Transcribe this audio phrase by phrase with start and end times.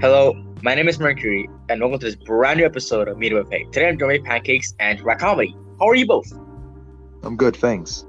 [0.00, 3.50] Hello, my name is Mercury, and welcome to this brand new episode of Meet with
[3.50, 3.64] Pay.
[3.64, 5.54] Today I'm joined by Pancakes and Rat Comedy.
[5.78, 6.32] How are you both?
[7.22, 8.06] I'm good, thanks.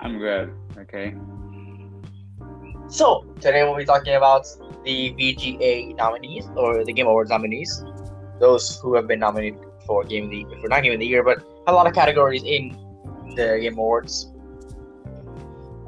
[0.00, 0.54] I'm good.
[0.78, 1.14] Okay.
[2.88, 4.46] So, today we'll be talking about
[4.86, 7.84] the VGA nominees, or the Game Awards nominees.
[8.38, 11.22] Those who have been nominated for Game of the for not Game of the Year,
[11.22, 12.70] but a lot of categories in
[13.36, 14.32] the Game Awards.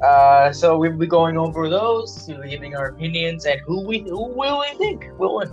[0.03, 4.59] Uh, so we'll be going over those, giving our opinions, and who we who will
[4.59, 5.49] we think will win.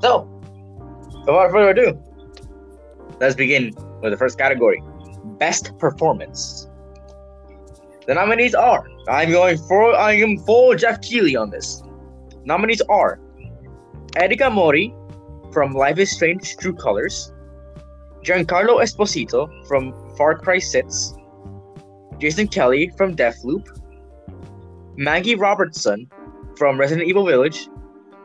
[0.00, 0.22] So,
[1.26, 2.02] without further ado,
[3.20, 4.82] let's begin with the first category:
[5.38, 6.68] Best Performance.
[8.06, 11.82] The nominees are I'm going for I am full Jeff Keighley on this.
[12.46, 13.20] Nominees are
[14.16, 14.94] Erika Mori
[15.52, 17.32] from Life is Strange True Colors,
[18.22, 21.14] Giancarlo Esposito from Far Cry 6,
[22.18, 23.66] Jason Kelley from Deathloop,
[24.96, 26.10] Maggie Robertson
[26.56, 27.68] from Resident Evil Village,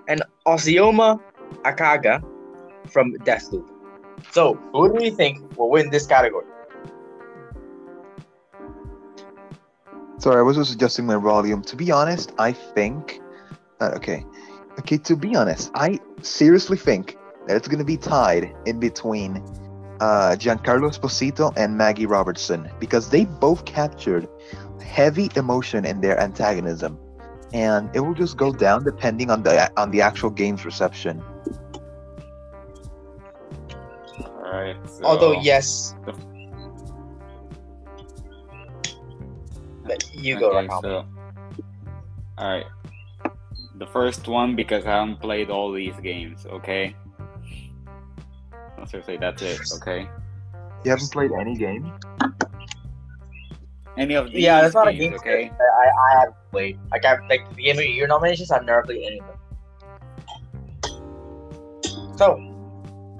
[0.07, 1.19] and Ozioma
[1.63, 2.23] Akagha
[2.89, 3.67] from Deathloop.
[4.31, 6.45] So, who do you think will win this category?
[10.19, 11.61] Sorry, I was just adjusting my volume.
[11.63, 13.19] To be honest, I think
[13.79, 14.23] that okay.
[14.79, 19.43] Okay, to be honest, I seriously think that it's gonna be tied in between
[20.01, 24.27] uh, Giancarlo Esposito and Maggie Robertson because they both captured
[24.83, 26.97] heavy emotion in their antagonism,
[27.53, 31.21] and it will just go down depending on the on the actual game's reception.
[34.25, 34.75] All right.
[34.89, 36.17] So, Although, yes, the-
[40.13, 40.81] you go, okay, Rakam.
[40.81, 41.05] so,
[42.37, 42.65] all right.
[43.77, 46.45] The first one because I haven't played all these games.
[46.45, 46.95] Okay.
[48.81, 49.61] No, seriously, that's it.
[49.75, 50.09] Okay.
[50.83, 51.93] You haven't played any game?
[53.95, 55.51] Any of these Yeah, that's not a games, game.
[55.51, 55.51] Okay.
[55.51, 56.79] I, I haven't played.
[56.89, 59.37] Like, I, like the game of the year nominations, I've never played any of them.
[62.17, 62.39] So,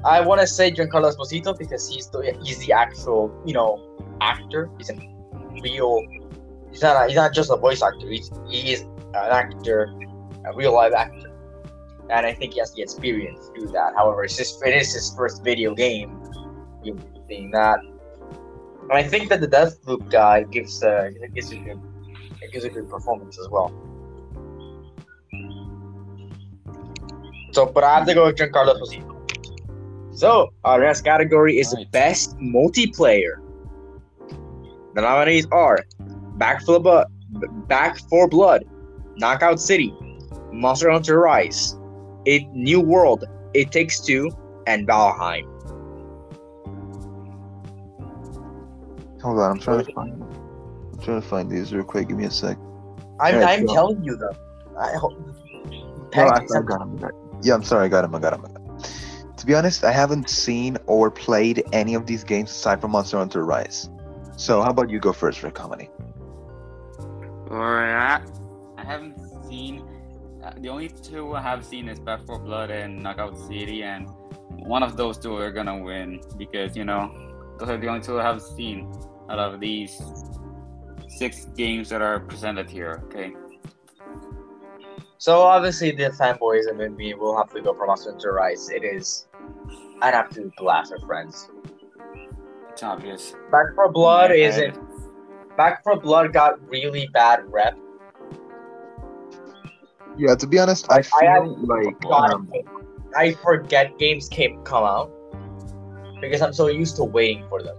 [0.03, 3.79] I want to say Giancarlo Esposito because he's the he's the actual you know
[4.19, 4.67] actor.
[4.79, 4.95] He's a
[5.61, 6.01] real.
[6.72, 8.09] He's not a, he's not just a voice actor.
[8.09, 9.93] He's he is an actor,
[10.45, 11.30] a real live actor,
[12.11, 13.94] and I think he has the experience to do that.
[13.95, 16.22] However, it's just it is his first video game.
[16.83, 21.79] You seeing that, and I think that the Deathloop guy gives uh gives a good
[22.51, 23.72] gives a good performance as well.
[27.51, 30.17] So, but I have to go with Giancarlo Esposito.
[30.17, 31.89] So, our next category is Right.
[31.91, 33.39] Best Multiplayer.
[34.93, 35.79] The nominees are
[36.38, 37.07] Back 4 Blood,
[37.67, 38.66] Back 4 Blood,
[39.16, 39.93] Knockout City,
[40.51, 41.78] Monster Hunter Rise,
[42.25, 44.29] It New World, It Takes Two,
[44.67, 45.45] and Valheim.
[49.21, 50.23] Hold on, I'm trying to find.
[50.23, 52.07] I'm trying to find these real quick.
[52.07, 52.57] Give me a sec.
[53.19, 54.33] I'm, Yeah, I'm telling you them.
[54.79, 55.13] I hope.
[56.15, 56.99] No, I, I got him.
[57.43, 57.85] Yeah, I'm sorry.
[57.85, 58.15] I got him.
[58.15, 58.45] I got him.
[58.45, 58.61] I got him.
[59.37, 63.17] To be honest, I haven't seen or played any of these games aside from Monster
[63.17, 63.89] Hunter Rise.
[64.37, 65.89] So, how about you go first for comedy?
[67.49, 68.21] Alright.
[68.77, 69.17] I haven't
[69.47, 69.83] seen.
[70.59, 74.09] The only two I have seen is Back 4 Blood and Knockout City, and
[74.50, 77.12] one of those two are gonna win because you know
[77.59, 78.91] those are the only two I have seen
[79.29, 80.02] out of these
[81.07, 83.03] six games that are presented here.
[83.06, 83.34] Okay.
[85.19, 88.69] So obviously the fanboys and me will have to go for Monster Hunter Rise.
[88.69, 89.28] It is.
[90.02, 91.50] I'd have to blast our friends.
[92.72, 93.35] It's obvious.
[93.52, 94.75] Back 4 Blood isn't.
[95.56, 97.78] Back 4 Blood got really bad rep.
[100.17, 102.51] Yeah, to be honest, I I feel have- like um,
[103.16, 105.11] I forget games came come out
[106.22, 107.77] because I'm so used to waiting for them.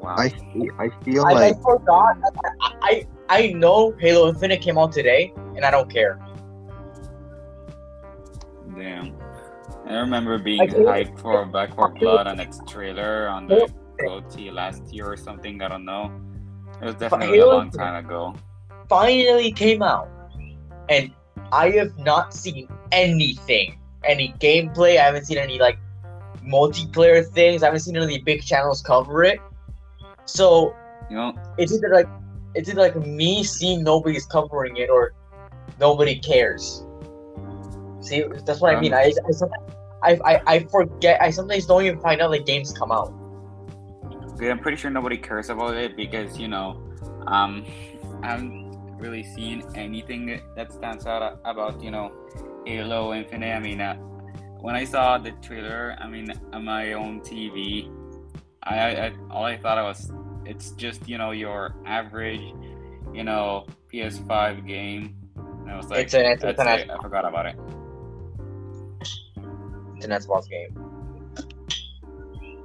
[0.00, 0.16] Wow.
[0.16, 0.32] I
[0.78, 2.16] I feel I, like I forgot.
[2.62, 6.18] I, I I know Halo Infinite came out today, and I don't care.
[8.76, 9.16] Damn.
[9.86, 13.68] I remember being hyped for Back 4 Blood on its trailer on the
[14.04, 15.62] GOTY last year or something.
[15.62, 16.12] I don't know.
[16.80, 18.34] It was definitely a long time ago.
[18.88, 20.08] Finally came out,
[20.88, 21.12] and
[21.52, 24.98] I have not seen anything, any gameplay.
[24.98, 25.78] I haven't seen any like
[26.44, 27.62] multiplayer things.
[27.62, 29.40] I haven't seen any big channels cover it.
[30.24, 30.74] So
[31.10, 32.08] You know, it's either like
[32.54, 35.12] it's either like me seeing nobody's covering it or
[35.78, 36.84] nobody cares.
[38.00, 38.94] See, that's what I mean.
[38.94, 39.12] I
[40.02, 41.20] I, I I I forget.
[41.20, 43.12] I sometimes don't even find out the games come out.
[44.34, 46.80] Okay, I'm pretty sure nobody cares about it because you know,
[47.26, 47.66] um,
[48.22, 48.67] I haven't
[48.98, 52.12] really seen anything that stands out about you know,
[52.66, 53.54] Halo Infinite.
[53.54, 53.94] I mean, uh,
[54.60, 57.90] when I saw the trailer, I mean, on my own TV,
[58.62, 60.12] I, I all I thought was
[60.44, 62.40] it's just you know your average,
[63.14, 65.14] you know, PS5 game.
[65.36, 66.90] And I was like, It's an- it's- an it.
[66.90, 67.56] I forgot about it.
[69.96, 70.72] It's an Xbox game.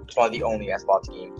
[0.05, 1.35] It's probably the only Xbox game.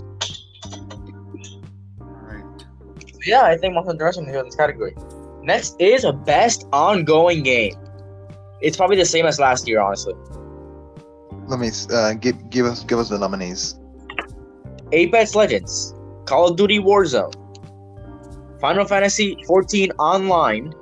[3.25, 4.95] Yeah, I think Hunter Rise is here in this category.
[5.41, 7.73] Next is a best ongoing game.
[8.61, 10.13] It's probably the same as last year, honestly.
[11.47, 13.79] Let me uh, give give us give us the nominees.
[14.91, 15.93] Apex Legends,
[16.25, 17.33] Call of Duty Warzone,
[18.61, 20.73] Final Fantasy 14 Online,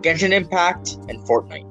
[0.00, 1.66] Genshin Impact, and Fortnite.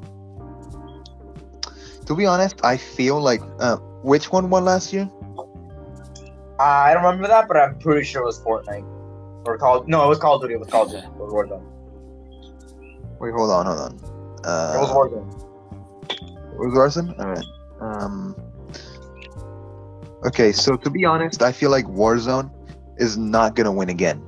[2.06, 5.08] To be honest, I feel like uh, which one won last year?
[5.38, 8.99] Uh, I don't remember that, but I'm pretty sure it was Fortnite.
[9.50, 10.54] Or Call no, it was Call of Duty.
[10.54, 11.07] It was Call of Duty.
[11.07, 11.66] It was Warzone.
[13.19, 14.00] Wait, hold on, hold on.
[14.46, 15.28] Uh, It was Warzone.
[16.54, 17.19] It was Warzone?
[17.19, 17.46] Alright.
[17.81, 18.36] Um
[20.28, 22.51] Okay, so to be honest, I feel like Warzone
[22.98, 24.22] is not gonna win again.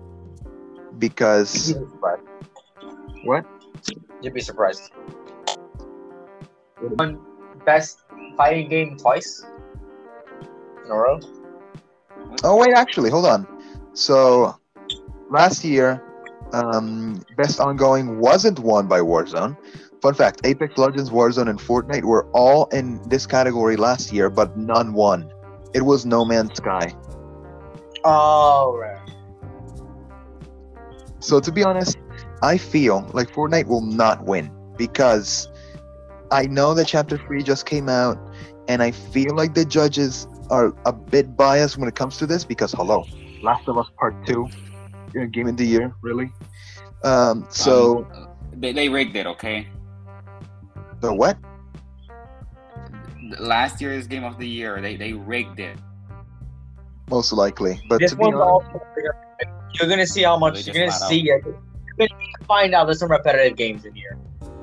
[0.97, 3.45] Because You'd be what?
[4.23, 4.89] You'd be surprised.
[6.81, 7.19] Won
[7.63, 7.99] best
[8.37, 9.45] fighting game twice
[10.83, 11.19] in a row.
[12.43, 13.45] Oh wait, actually, hold on.
[13.93, 14.55] So
[15.31, 16.03] last year,
[16.53, 19.57] um best ongoing wasn't won by Warzone.
[20.01, 24.57] Fun fact, Apex Legends, Warzone, and Fortnite were all in this category last year, but
[24.57, 25.31] none won.
[25.73, 26.93] It was No Man's Sky.
[28.03, 28.83] Oh.
[31.19, 31.97] So to be honest,
[32.41, 35.47] I feel like Fortnite will not win because
[36.31, 38.17] I know that Chapter 3 just came out
[38.67, 42.43] and I feel like the judges are a bit biased when it comes to this
[42.43, 43.05] because hello,
[43.43, 44.49] Last of Us Part 2,
[45.19, 46.31] uh, Game of the Year, really?
[47.03, 48.27] Um, so Um,
[48.61, 49.67] they, they rigged it, okay?
[50.99, 51.37] the what?
[53.39, 55.77] Last year's game of the year, they, they rigged it.
[57.09, 57.81] Most likely.
[57.89, 58.85] But This to be one's honest, also
[59.73, 61.41] you're gonna see how much you're gonna flat see it.
[61.97, 62.09] You're gonna
[62.47, 64.17] find out there's some repetitive games in here.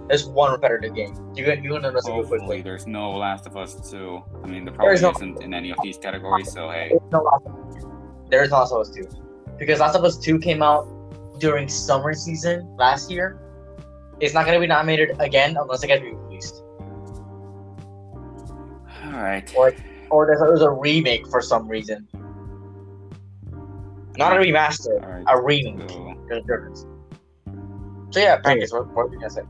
[0.06, 1.14] There's one repetitive game.
[1.34, 2.62] You're gonna you're gonna notice it Hopefully, quickly.
[2.62, 4.22] there's no Last of Us 2.
[4.44, 6.88] I mean, there There's probably no- isn't in any of these categories, so hey.
[8.30, 9.06] There's no Last of Us 2.
[9.58, 10.38] There's Last of Us 2.
[10.38, 10.86] Because Last of Us 2 came out
[11.40, 13.38] during summer season last year.
[14.20, 16.62] It's not gonna be nominated again unless it gets released.
[19.06, 19.52] Alright.
[19.56, 19.72] Or-
[20.10, 22.08] Or there's, there's a remake for some reason.
[24.16, 25.24] Not a remaster, Alright.
[25.28, 25.90] a remake.
[25.90, 26.86] So, There's a difference.
[28.10, 29.42] So yeah, Pancakes, what, what were you gonna say?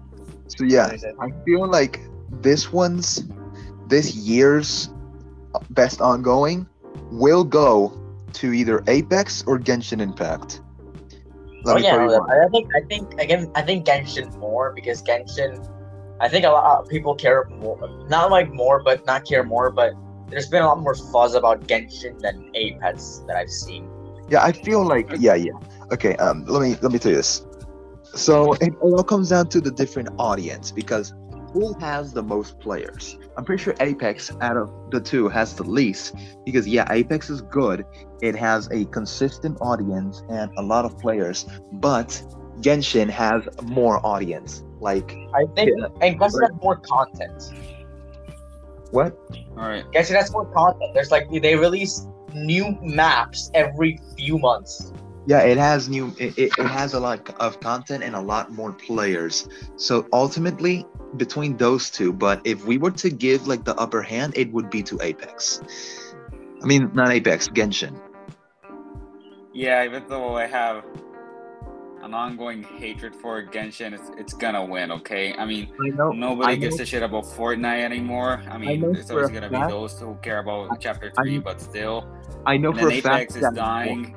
[0.49, 1.13] so yeah, What were you say?
[1.21, 2.01] I feel like
[2.43, 3.25] this one's,
[3.87, 4.91] this year's
[5.71, 6.67] best ongoing
[7.13, 7.93] will go
[8.35, 10.61] to either Apex or Genshin Impact.
[11.65, 12.45] Let oh yeah.
[12.45, 15.67] I think I think again I think Genshin more because Genshin,
[16.21, 19.71] I think a lot of people care more, not like more, but not care more,
[19.71, 19.93] but
[20.29, 23.89] there's been a lot more fuzz about Genshin than Apex that I've seen.
[24.29, 25.53] Yeah, I feel like yeah, yeah.
[25.93, 27.45] Okay, um, let me let me tell you this.
[28.15, 31.13] So it all comes down to the different audience because
[31.53, 33.19] who has the most players?
[33.37, 36.15] I'm pretty sure Apex out of the two has the least
[36.45, 37.85] because yeah, Apex is good.
[38.23, 42.23] It has a consistent audience and a lot of players, but
[42.61, 44.65] Genshin has more audience.
[44.81, 45.87] Like I think Yeah.
[46.03, 47.53] and Genshin has more content.
[48.91, 49.17] what?
[49.57, 49.85] alright.
[49.93, 50.93] Genshin has more content.
[50.95, 54.93] There's like they release new maps every few months.
[55.27, 56.15] Yeah, it has new.
[56.19, 59.47] It, it, it has a lot of content and a lot more players.
[59.77, 60.87] So ultimately,
[61.17, 64.71] between those two, but if we were to give like the upper hand, it would
[64.71, 65.61] be to Apex.
[66.63, 67.99] I mean, not Apex, Genshin.
[69.55, 70.85] Yeah, even though I have
[72.03, 75.35] an ongoing hatred for Genshin, it's, it's gonna win, okay?
[75.35, 76.11] I mean, I know.
[76.11, 78.43] nobody I gives know- a shit about Fortnite anymore.
[78.51, 81.61] I mean, there's for always gonna be those who care about Chapter 3, know- but
[81.61, 82.07] still.
[82.47, 84.15] I know And for a fact Apex is that dying.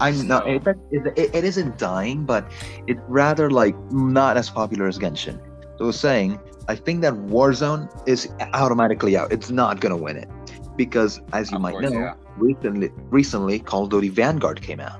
[0.00, 2.50] I know so- Apex is it, it isn't dying, but
[2.86, 5.38] it's rather like not as popular as Genshin.
[5.78, 9.32] So was saying, I think that Warzone is automatically out.
[9.32, 10.28] It's not gonna win it
[10.76, 12.14] because, as you Of might course, know, yeah.
[12.36, 14.98] recently recently Call of Duty Vanguard came out,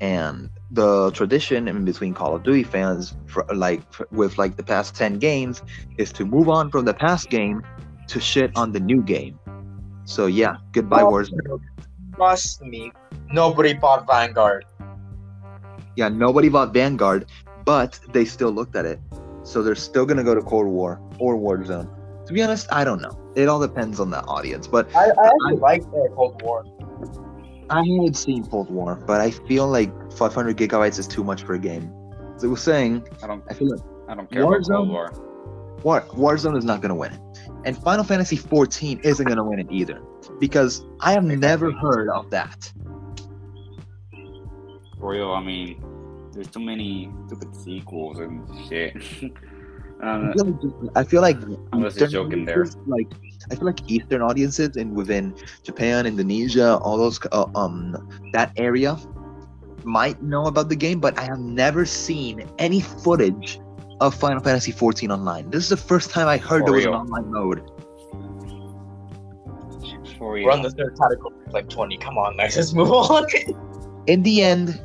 [0.00, 4.62] and the tradition in between Call of Duty fans, for, like for, with like the
[4.62, 5.62] past ten games,
[5.96, 7.62] is to move on from the past game
[8.08, 9.38] to shit on the new game.
[10.04, 11.10] So yeah, goodbye Oh.
[11.12, 11.60] Warzone.
[12.16, 12.92] Trust me,
[13.32, 14.64] nobody bought Vanguard.
[15.96, 17.26] Yeah, nobody bought Vanguard,
[17.64, 19.00] but they still looked at it.
[19.48, 21.88] So they're still gonna go to Cold War or Warzone.
[22.26, 23.18] To be honest, I don't know.
[23.34, 24.66] It all depends on the audience.
[24.66, 26.64] But I, I actually like uh, Cold War.
[27.70, 31.54] I haven't seen Cold War, but I feel like 500 gigabytes is too much for
[31.54, 31.90] a game.
[32.36, 34.92] As I was saying, I don't I feel like I don't care about Cold Warzone-
[34.92, 35.12] War.
[35.82, 37.20] War, Warzone is not gonna win it,
[37.64, 40.02] and Final Fantasy 14 isn't gonna win it either,
[40.40, 42.70] because I have never heard of that.
[44.98, 45.82] For real, I mean,
[46.38, 48.94] there's too many stupid sequels and shit.
[50.00, 51.36] Um, I feel like, I feel like
[51.72, 52.60] I was just Eastern joking there.
[52.60, 53.10] audiences, Like
[53.50, 57.96] I feel like Eastern audiences and within Japan, Indonesia, all those uh, um
[58.32, 58.96] that area
[59.82, 63.58] might know about the game, but I have never seen any footage
[64.00, 65.50] of Final Fantasy 14 online.
[65.50, 67.68] This is the first time I heard For there was an online mode.
[70.16, 70.70] for We're on real.
[70.70, 71.98] the third category, like 20.
[71.98, 73.26] Come on, let's just move on.
[74.06, 74.80] In the end,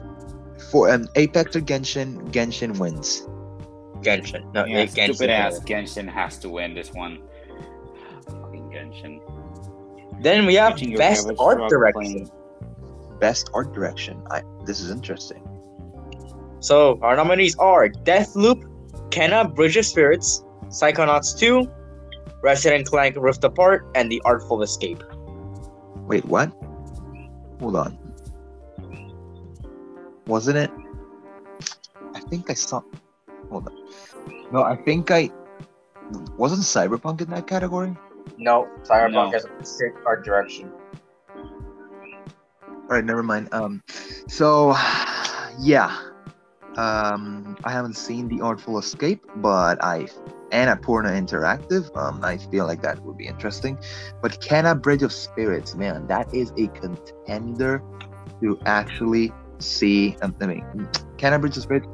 [0.74, 3.27] for um, Apex or Genshin, Genshin wins.
[4.01, 4.51] Genshin.
[4.53, 5.13] No, Yeah, Genshin.
[5.13, 7.20] stupid ass Genshin has to win this one.
[8.25, 9.22] Fucking Genshin.
[10.24, 12.01] Then we have Teaching your best average art direction.
[12.01, 12.30] playing.
[13.20, 14.22] Best art direction.
[14.32, 15.48] I this is interesting.
[16.60, 18.63] So our nominees are Deathloop,
[19.12, 21.70] Kena Bridge of Spirits, Psychonauts 2,
[22.42, 25.03] Resident and Clank Rift Apart, and The Artful Escape.
[26.08, 26.51] Wait, what?
[27.60, 27.98] Hold on.
[30.27, 30.72] Wasn't it?
[32.13, 32.82] I think I saw.
[33.50, 33.77] Hold on.
[34.51, 35.30] No, I think I.
[36.38, 37.96] Wasn't Cyberpunk in that category?
[38.38, 39.32] No, Cyberpunk No.
[39.32, 40.72] has a strict art direction.
[41.34, 43.50] All right, never mind.
[43.51, 43.82] Um,
[44.27, 44.75] so
[45.60, 45.98] yeah,
[46.77, 50.08] um, I haven't seen the Artful Escape, but I
[50.51, 53.77] and Annapurna Interactive, um, I feel like that would be interesting.
[54.22, 57.82] But Kena Bridge of Spirits, man, that is a contender
[58.39, 60.15] to actually see.
[60.22, 60.65] I mean,
[61.17, 61.88] Kena Bridge of Spirits.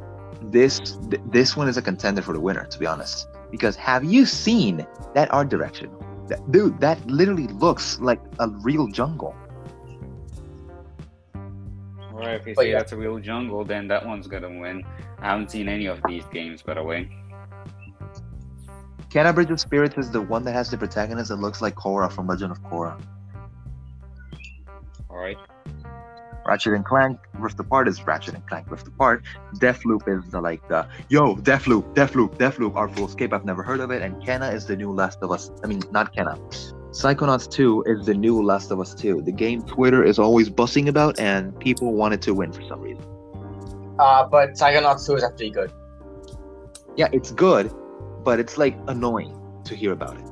[0.44, 0.98] This
[1.28, 3.28] this one is a contender for the winner, to be honest.
[3.52, 5.92] Because have you seen that art direction?
[6.28, 9.36] That, dude, that literally looks like a real jungle.
[12.14, 12.78] Alright, if you But say yeah.
[12.78, 14.84] that's a real jungle, then that one's gonna win.
[15.20, 17.10] I haven't seen any of these games, by the way.
[19.10, 22.12] Kena Bridge of Spirits is the one that has the protagonist that looks like Korra
[22.12, 23.02] from Legend of Korra.
[25.10, 25.38] Alright.
[26.50, 29.24] Ratchet and Clank Rift Apart is Ratchet and Clank Rift Apart.
[29.58, 33.34] Deathloop is the like the yo Deathloop, Deathloop, Deathloop, Artful Escape.
[33.34, 34.02] I've never heard of it.
[34.02, 35.52] And Kena is the new Last of Us.
[35.64, 36.34] I mean, not Kena.
[36.90, 39.22] Psychonauts 2 is the new Last of Us 2.
[39.22, 43.06] The game Twitter is always bussing about, and people wanted to win for some reason.
[44.00, 45.72] Uh, but Psychonauts 2 is actually good.
[46.98, 47.72] Yeah, it's good,
[48.24, 50.28] but it's like annoying to hear about it.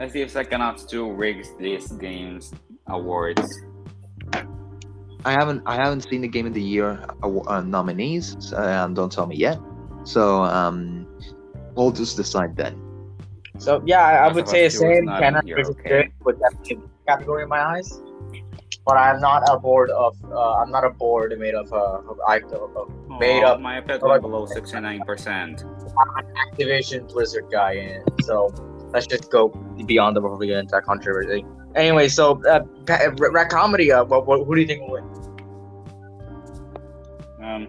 [0.00, 2.54] Let's see if Psychonauts 2 rigs this game's
[2.86, 3.46] awards.
[5.24, 8.36] I haven't I haven't seen the game of the year uh, nominees.
[8.38, 9.58] So, um, don't tell me yet.
[10.04, 11.06] So um,
[11.74, 12.80] we'll just decide then.
[13.58, 15.04] So yeah, I, I would say the same.
[15.06, 15.80] not Kena in of okay.
[15.80, 18.00] Spirits would definitely category in my eyes.
[18.84, 20.16] But I'm not a board of.
[20.30, 21.72] Uh, I'm not a board made of.
[21.72, 22.20] Uh, of,
[22.52, 23.60] of, of Made Aw, up.
[23.60, 25.64] My iPad went below 69%.
[26.52, 28.04] Activision Blizzard guy in.
[28.22, 28.52] So
[28.92, 29.48] let's just go
[29.86, 31.44] beyond the before we get into that controversy.
[31.76, 33.92] Anyway, so uh, pa- uh, Rat Comedy.
[33.92, 35.04] Uh, what, what, who do you think will win?
[37.42, 37.68] Um,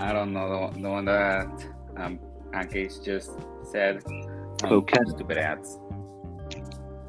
[0.00, 1.66] I don't know the, one- the one that
[1.96, 2.18] um,
[2.52, 3.32] Pancakes just
[3.70, 4.02] said.
[4.06, 4.98] Um, Okay.
[5.10, 5.78] Stupid ads.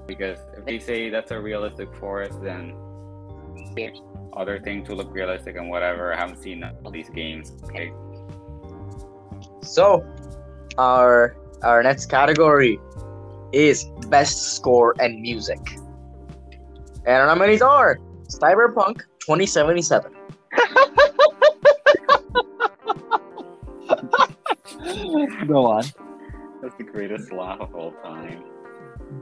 [0.06, 2.76] Because if they say that's a realistic forest, then
[4.34, 6.14] other things to look realistic and whatever.
[6.14, 7.54] I haven't seen all these games.
[7.64, 7.92] Okay.
[9.64, 10.06] So,
[10.78, 12.80] our our next category
[13.52, 15.60] is best score and music,
[17.06, 20.12] and our nominees are Cyberpunk 2077,
[25.48, 25.84] Go on.
[26.62, 28.44] That's the greatest laugh of all time.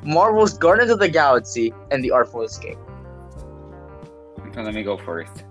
[0.04, 2.78] Marvel's Guardians of the Galaxy, and The Artful Escape.
[4.54, 5.44] So let me go first.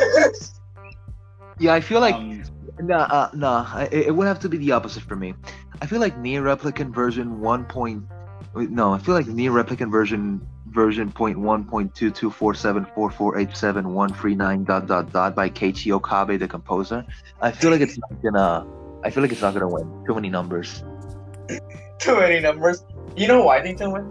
[1.59, 2.43] Yeah, I feel like um,
[2.81, 3.81] nah, uh, nah.
[3.91, 5.35] It, it would have to be the opposite for me.
[5.81, 8.03] I feel like NieR Replicant version one point.
[8.55, 12.85] No, I feel like NieR Replicant version version point one point two two four seven
[12.93, 17.03] four four eight seven one three nine dot dot dot by Keiichi Okabe, the composer.
[17.41, 18.67] I feel like it's not gonna.
[19.03, 20.05] I feel like it's not gonna win.
[20.05, 20.83] Too many numbers.
[21.97, 22.85] Too many numbers.
[23.15, 24.09] You know why I think they'll win?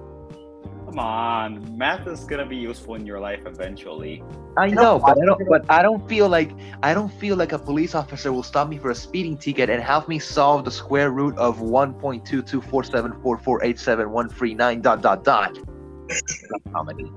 [0.91, 4.25] Come on, math is gonna be useful in your life eventually.
[4.57, 5.49] I know, know, but I I don't.
[5.49, 6.51] But I don't feel like
[6.83, 9.81] I don't feel like a police officer will stop me for a speeding ticket and
[9.81, 13.63] have me solve the square root of one point two two four seven four four
[13.63, 15.57] eight seven one three nine dot dot dot.
[16.09, 16.41] That's
[16.73, 17.09] comedy.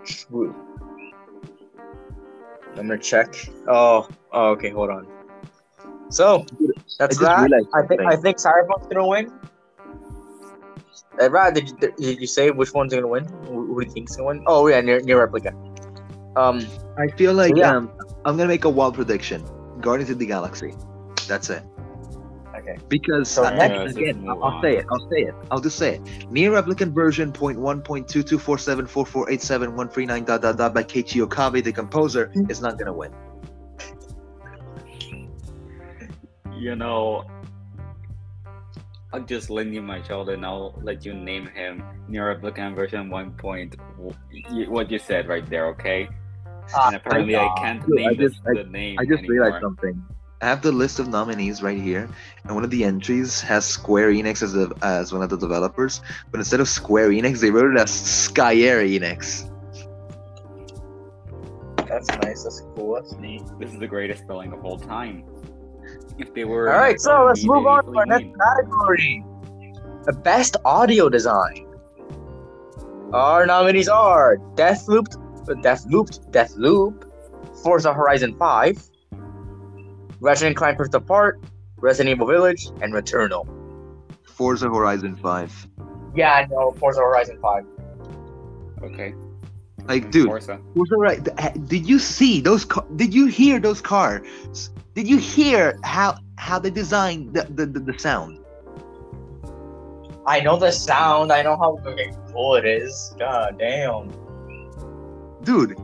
[0.06, 0.56] True.
[2.76, 3.36] I'm gonna check.
[3.68, 5.08] Oh, oh, okay, hold on.
[6.10, 6.46] So
[7.00, 7.68] that's I that.
[7.74, 9.32] I think I think Cyberpunk's gonna win.
[11.20, 13.26] Uh, Brad, did you, did you say which one's gonna win?
[13.46, 14.44] Who, do you think's gonna win?
[14.48, 15.54] Oh yeah, near near replica.
[16.36, 16.66] Um,
[16.98, 17.76] I feel like Yeah.
[17.76, 17.92] um,
[18.26, 19.46] I'm gonna make a wild prediction.
[19.80, 20.74] Guardians of the Galaxy.
[21.28, 21.64] That's it.
[22.64, 22.78] Okay.
[22.88, 24.86] Because So uh, next- again, again, I'll, I'll say it.
[24.90, 25.36] I'll say it.
[25.52, 26.04] I'll just say it.
[26.32, 29.90] NieR replicant version point one point two two four seven four four eight seven one
[29.90, 33.12] three nine dot dot dot by Keiichi Okabe, the composer, is not gonna win.
[36.56, 37.26] you know,
[39.12, 43.10] I'll just lend you my child and I'll let you name him NieR replicant version
[43.10, 43.32] 1.
[43.34, 43.76] Point,
[44.70, 46.08] what you said right there, okay?
[46.74, 49.34] Ah, and apparently I can't Dude, name I the- just- the, name I just anymore.
[49.44, 50.02] realized something.
[50.44, 52.10] I have the list of nominees right here,
[52.44, 56.02] and one of the entries has Square Enix as the as one of the developers,
[56.32, 59.50] but instead of Square Enix, they wrote it as Skyair Enix.
[61.88, 62.44] That's nice.
[62.44, 62.96] That's cool.
[62.96, 63.42] That's neat.
[63.58, 65.24] This is the greatest spelling of all time.
[66.18, 69.24] If they were All right, so let's move on to our next category.
[70.04, 71.68] The best audio design.
[73.14, 75.08] Our nominees are Deathloop,
[75.64, 78.90] Deathloop, Deathloop, Forza Horizon 5,
[80.24, 81.44] Ratchet and Clank Rift Apart,
[81.76, 83.46] Resident Evil Village, and Returnal.
[84.24, 85.68] Forza Horizon 5.
[86.16, 87.66] Yeah, I know Forza Horizon 5.
[88.84, 89.14] Okay,
[89.86, 90.62] Like, dude, Forza.
[90.76, 91.68] Forza right?
[91.68, 92.64] Did you see those?
[92.64, 94.70] Ca- did you hear those cars?
[94.94, 98.40] Did you hear how how they designed the the, the, the sound?
[100.26, 101.34] I know the sound.
[101.34, 103.14] I know how fucking cool it is.
[103.20, 104.10] God damn.
[105.44, 105.76] dude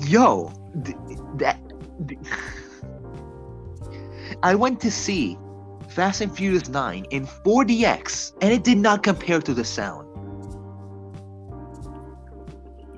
[0.00, 0.52] yo
[0.84, 0.96] th-
[1.36, 1.58] that
[2.08, 2.18] th-
[4.44, 5.38] i went to see
[5.88, 10.06] fast and furious 9 in 4dx and it did not compare to the sound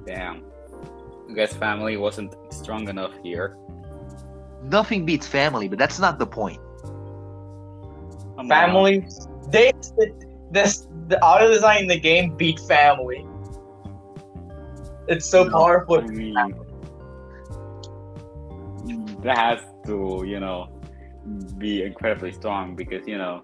[0.07, 0.45] Damn.
[1.31, 3.57] I guess family wasn't strong enough here.
[4.63, 6.61] nothing beats family but that's not the point
[8.37, 8.67] Come on.
[8.67, 9.07] Family.
[9.51, 9.73] They
[10.51, 13.25] this the audio design in the game beat family.
[15.09, 15.51] It's so No.
[15.51, 16.01] powerful.
[16.01, 16.35] I mean,
[19.23, 20.69] that has to, you know,
[21.59, 23.43] be incredibly strong because, you know,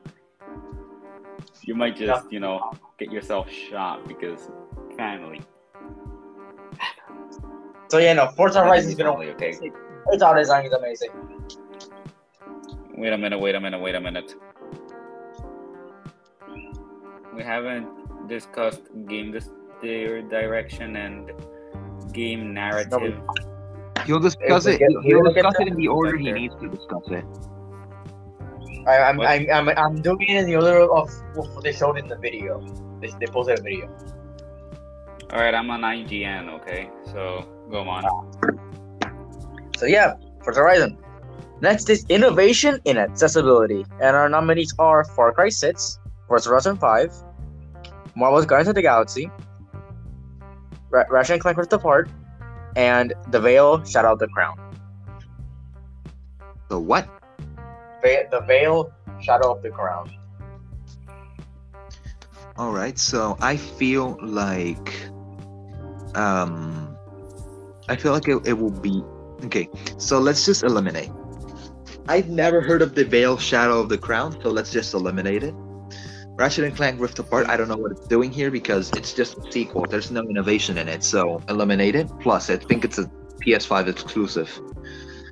[1.62, 4.50] you might just, you know, get yourself shot because
[4.96, 5.40] family.
[7.90, 9.58] So yeah, no, Forza Horizon is gonna Family, okay.
[10.06, 11.10] Its audio design is amazing.
[12.96, 14.34] Wait a minute, wait a minute, wait a minute.
[17.34, 17.88] We haven't
[18.28, 19.50] discussed game dis-
[19.82, 21.32] their direction and
[22.12, 23.20] game narrative.
[24.06, 27.24] he'll discuss it get- he'll discuss it in the order he needs to discuss it
[28.86, 32.08] I, I'm, I'm, I'm, I'm doing it in the order of what they showed in
[32.08, 32.60] the video.
[33.00, 33.88] They, they posted a video.
[35.32, 36.90] All right, I'm on IGN, okay?
[37.06, 38.04] So go on.
[38.04, 39.08] Ah.
[39.76, 40.14] So yeah,
[40.44, 40.98] Forza Horizon.
[41.60, 47.12] Next is innovation in accessibility, and our nominees are Far Cry 6, Forza Horizon 5,
[48.16, 49.30] Marvel's Guardians of the Galaxy,
[50.90, 52.10] Ra- Ratchet and Clank Rift Apart,
[52.74, 54.58] and The Vale: Shadow of the Crown.
[56.68, 57.08] so what
[58.02, 60.10] The Vale: Shadow of the Crown.
[62.58, 65.08] all right so i feel like
[66.14, 66.94] um
[67.88, 69.02] i feel like it, it will be
[69.44, 71.10] okay so let's just eliminate.
[72.08, 75.54] I've never heard of the vale shadow of the crown so let's just eliminate it.
[76.36, 79.38] Ratchet and clank rift apart i don't know what it's doing here because it's just
[79.38, 79.86] a sequel.
[79.88, 82.08] There's no innovation in it so eliminate it.
[82.20, 83.10] Plus i think it's a
[83.40, 84.50] ps5 exclusive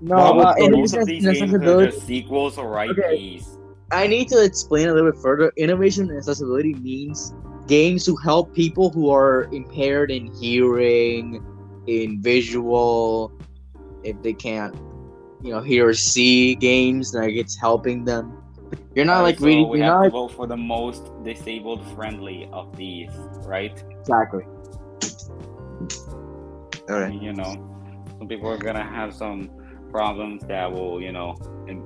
[0.00, 3.36] No, Well, uh, both innovation of these games are sequels or Okay.
[3.36, 3.56] IPs.
[3.92, 5.52] I need to explain a little bit further.
[5.56, 7.34] Innovation and accessibility means
[7.66, 11.42] games to help people who are impaired in hearing,
[11.86, 13.32] in visual,
[14.04, 14.74] if they can't,
[15.42, 18.36] you know, hear or see games, like it's helping them.
[18.94, 19.68] You're not like so reading.
[19.68, 23.10] We You're have not to vote for the most disabled friendly of these,
[23.44, 23.72] right?
[24.00, 24.44] exactly.
[26.88, 27.12] All right.
[27.12, 27.44] you know,
[28.18, 29.50] some people are gonna have some
[29.90, 31.36] problems that will, you know,
[31.68, 31.82] and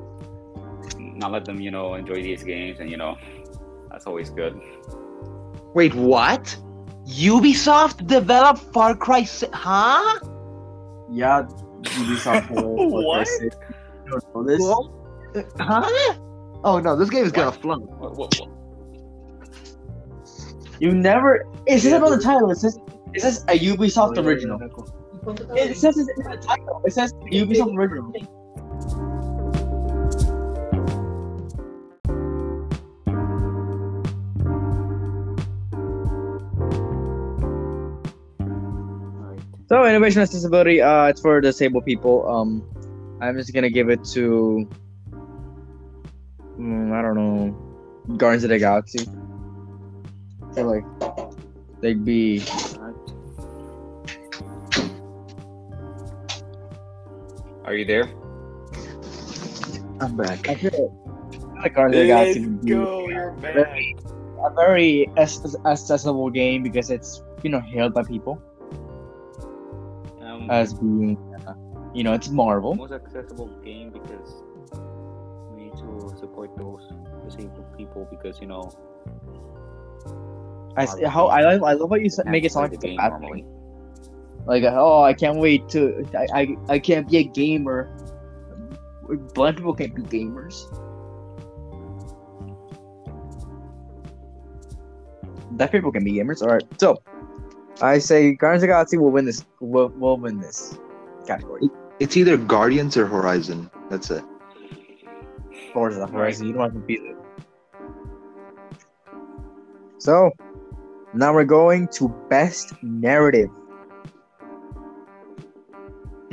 [1.18, 3.16] not let them, you know, enjoy these games, and you know,
[3.90, 4.60] that's always good.
[5.74, 6.56] Wait, what?
[7.06, 10.18] Ubisoft developed Far Cry 6, huh?
[11.10, 11.46] Yeah,
[11.82, 12.50] Ubisoft.
[12.54, 13.28] What?
[14.06, 15.56] You don't?
[15.58, 16.14] Huh?
[16.62, 17.90] Oh no, this game is gonna flunk.
[18.00, 18.48] What, what, what?
[20.80, 21.44] You never.
[21.66, 22.50] Is this on the title.
[22.50, 22.78] Is this
[23.14, 24.58] it says a Ubisoft original.
[25.26, 26.82] It says it in the title.
[26.84, 28.12] It says Ubisoft original.
[39.68, 42.28] So innovation accessibility, uh, it's for disabled people.
[42.28, 42.62] Um,
[43.20, 44.68] I'm just gonna give it to,
[46.58, 49.08] mm, I don't know, Guardians of the Galaxy.
[50.56, 50.84] Like
[51.80, 52.38] they'd be
[57.64, 58.08] Are you there?
[60.00, 60.48] I'm back.
[60.48, 60.92] I feel
[61.62, 63.68] like Guardians of the Galaxy would be you're back.
[64.44, 68.40] a very accessible game because it's you know hailed by people
[70.20, 71.54] Um, as being, uh,
[71.94, 72.74] you know, it's Marvel.
[72.74, 74.42] most accessible game because
[75.50, 76.82] we need to support those
[77.24, 78.70] disabled people because you know
[80.76, 82.96] I s- how I love I love how you make it sound like it's a
[82.96, 83.42] bad normally.
[83.42, 83.63] thing.
[84.46, 87.90] Like oh, I can't wait to I I, I can't be a gamer.
[89.34, 90.64] Blind people can't be gamers.
[95.56, 96.42] Deaf people can be gamers.
[96.42, 97.02] All right, so
[97.80, 99.44] I say Guardians of Galaxy will win this.
[99.60, 100.78] Will, will win this
[101.26, 101.68] category.
[102.00, 103.70] It's either Guardians or Horizon.
[103.88, 104.24] That's it.
[105.72, 106.46] Forza Horizon.
[106.46, 107.16] You don't want to beat it.
[109.98, 110.32] So
[111.14, 113.50] now we're going to best narrative.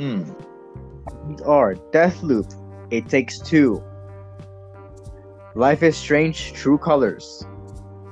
[0.02, 0.22] Hmm.
[1.28, 2.52] These are Deathloop,
[2.90, 3.82] It Takes Two,
[5.54, 7.46] Life is Strange, True Colors,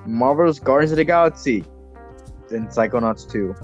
[0.06, 1.64] Marvel's Guardians of the Galaxy,
[2.50, 3.54] and Psychonauts 2.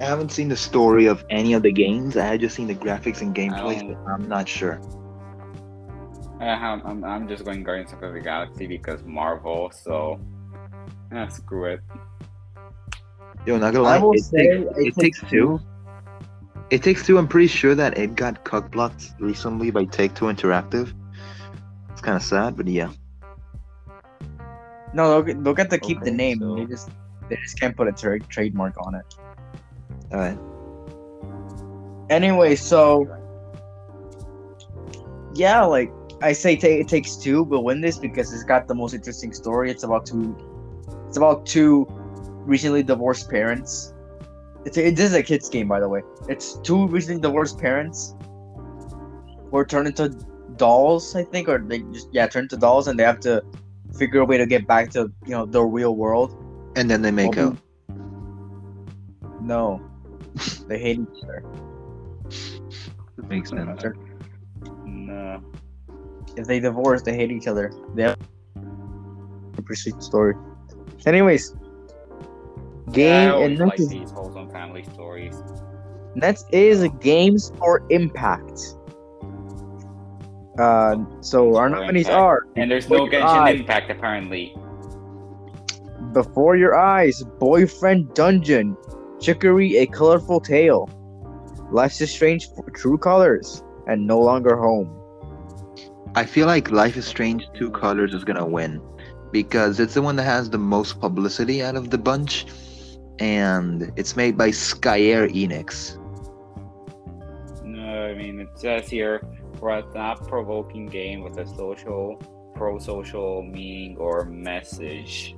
[0.00, 2.16] I haven't seen the story of any of the games.
[2.16, 3.80] I had just seen the graphics and gameplay.
[3.80, 4.80] don't- I'm not sure.
[6.40, 10.18] I have, I'm, I'm just going Guardians of the Galaxy because Marvel, so
[11.12, 11.80] eh, screw it.
[13.46, 14.02] Yo, not gonna I lie.
[14.02, 15.60] will It, say takes, It it takes two.
[16.70, 17.18] It takes two.
[17.18, 20.92] I'm pretty sure that it got cock blocked recently by Take Two Interactive.
[21.90, 22.90] It's kind of sad, but yeah.
[24.94, 26.38] No, they'll, get- they'll get to keep the name.
[26.40, 26.90] so- They just
[27.28, 29.14] they just can't put a tra- trademark on it.
[30.12, 30.38] All right.
[32.10, 33.06] Anyway, so
[35.34, 38.74] yeah, like I say, ta it takes two will win this because it's got the
[38.74, 39.70] most interesting story.
[39.70, 40.36] It's about two.
[41.08, 41.86] It's about two
[42.46, 43.94] recently divorced parents.
[44.64, 46.02] It's a, this is a kids game, by the way.
[46.28, 48.14] It's two recently divorced parents
[49.50, 50.10] who are turned into
[50.56, 53.42] dolls, I think, or they just yeah turn into dolls, and they have to
[53.98, 56.36] figure a way to get back to you know the real world.
[56.76, 57.58] And then they make Well, out.
[59.42, 59.80] No,
[60.68, 61.44] they hate each other.
[63.28, 63.82] Makes sense.
[64.84, 65.42] No.
[66.36, 67.72] if they divorce, they hate each other.
[67.94, 68.18] They have
[69.56, 70.34] a pretty sweet story.
[71.06, 71.69] Anyways, I
[72.92, 75.34] game always and like next, is, these wholesome family stories.
[76.14, 78.76] next is games for impact.
[80.58, 82.22] Uh, so our nominees Impact.
[82.22, 84.54] are And there's no Before Your Genshin Eyes, Impact apparently.
[86.12, 88.76] Before Your Eyes, Boyfriend Dungeon,
[89.20, 90.88] Chicory: A Colorful Tale,
[91.70, 94.96] Life is Strange: True Colors, and No Longer Home.
[96.14, 98.82] I feel like Life is Strange Two Colors is gonna win
[99.30, 102.46] because it's the one that has the most publicity out of the bunch,
[103.20, 105.96] and it's made by Skyair Enix.
[107.64, 109.22] No, I mean it says here
[109.58, 112.16] for a thought-provoking game with a social,
[112.54, 115.36] pro-social meaning or message.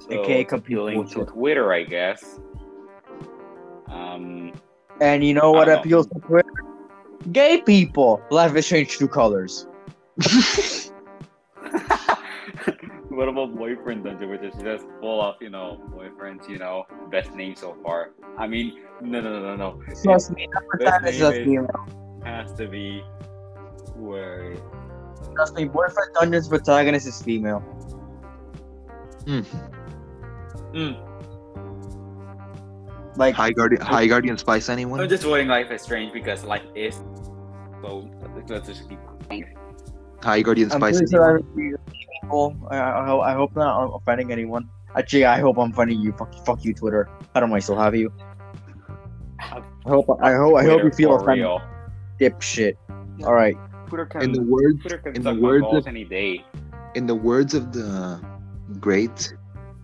[0.00, 1.24] So AKA it's appealing to.
[1.24, 2.38] Twitter, I guess.
[3.88, 4.52] Um,
[5.00, 5.80] And you know what I don't know.
[5.80, 6.52] appeals to Twitter?
[7.32, 8.20] Gay people.
[8.30, 9.66] Life is Strange: True Colors.
[13.10, 16.48] what about boyfriend dungeon, which is just full of you know boyfriends?
[16.48, 18.10] You know, best name so far.
[18.38, 19.82] I mean, no, no, no, no, no.
[20.02, 22.24] Trust me, the Best protagonist is name a is- female.
[22.24, 23.02] has to be
[23.96, 24.56] where
[25.34, 27.60] Trust me, Boyfriend Dungeon's protagonist is female.
[29.26, 29.40] Hmm.
[30.72, 31.06] Mm.
[33.16, 34.68] Like High Guardian, High Guardian Spice.
[34.68, 35.00] Anyone?
[35.00, 36.94] I'm just voting Life is Strange because life is
[37.82, 38.08] so.
[38.48, 38.98] Let's just keep.
[40.22, 41.00] High Guardian I'm Spice.
[42.20, 42.52] Pretty sure anyone?
[42.52, 42.68] I'm people.
[42.70, 44.68] I, I, hope- I hope not offending anyone.
[44.96, 46.12] Actually, I hope I'm offending you.
[46.12, 47.08] Fuck, fuck you, Twitter.
[47.34, 48.12] How don't I still have you?
[49.38, 50.06] I hope.
[50.22, 50.56] I hope.
[50.56, 51.60] I hope you feel offended, real.
[52.20, 52.74] dipshit.
[53.24, 53.56] All right.
[53.88, 56.44] Twitter can, In the words, Twitter can in the words of- any day.
[56.94, 58.20] in the words of the
[58.80, 59.32] great,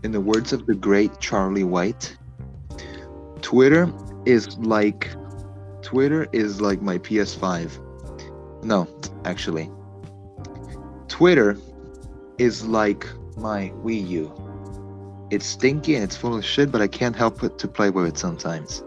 [0.02, 2.16] in the words of the great Charlie White,
[3.42, 3.90] Twitter
[4.26, 5.10] is like,
[5.82, 7.82] Twitter is like my PS5.
[8.64, 8.86] No,
[9.24, 9.70] actually,
[11.08, 11.56] Twitter
[12.38, 14.32] is like my Wii U.
[15.30, 18.06] It's stinky and it's full of shit, but I can't help it to play with
[18.06, 18.82] it sometimes.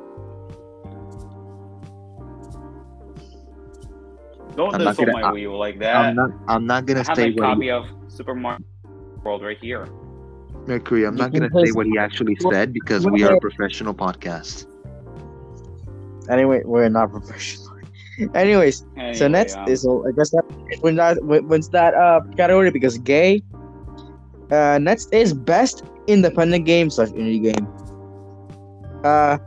[4.55, 5.95] Don't I'm insult gonna- my I- Wii U like that.
[5.95, 6.31] I'm not.
[6.47, 8.63] I'm not gonna have say my what copy of Super Mario
[9.23, 9.87] World right here.
[10.67, 11.05] Mercury.
[11.05, 14.65] I'm You not gonna say what he actually said because we are a professional podcast.
[16.29, 17.68] Anyway, we're not professional.
[18.33, 20.43] Anyways, so next um, is I guess that
[20.81, 23.41] when that when- when's that uh category because gay.
[24.51, 27.67] Uh, next is best independent game slash indie game.
[29.03, 29.37] Uh,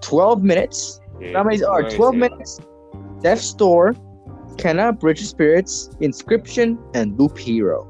[0.00, 1.00] twelve minutes.
[1.18, 2.16] yeah, Nominees are 12 it?
[2.16, 2.60] minutes,
[3.22, 3.94] Death's Door,
[4.56, 7.88] Kena, Bridge of Spirits, Inscryption, and Loop Hero.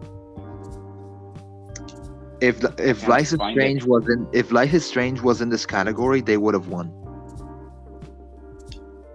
[2.41, 6.21] If if Life is find Strange wasn't if Life is Strange was in this category,
[6.21, 6.93] they would have won.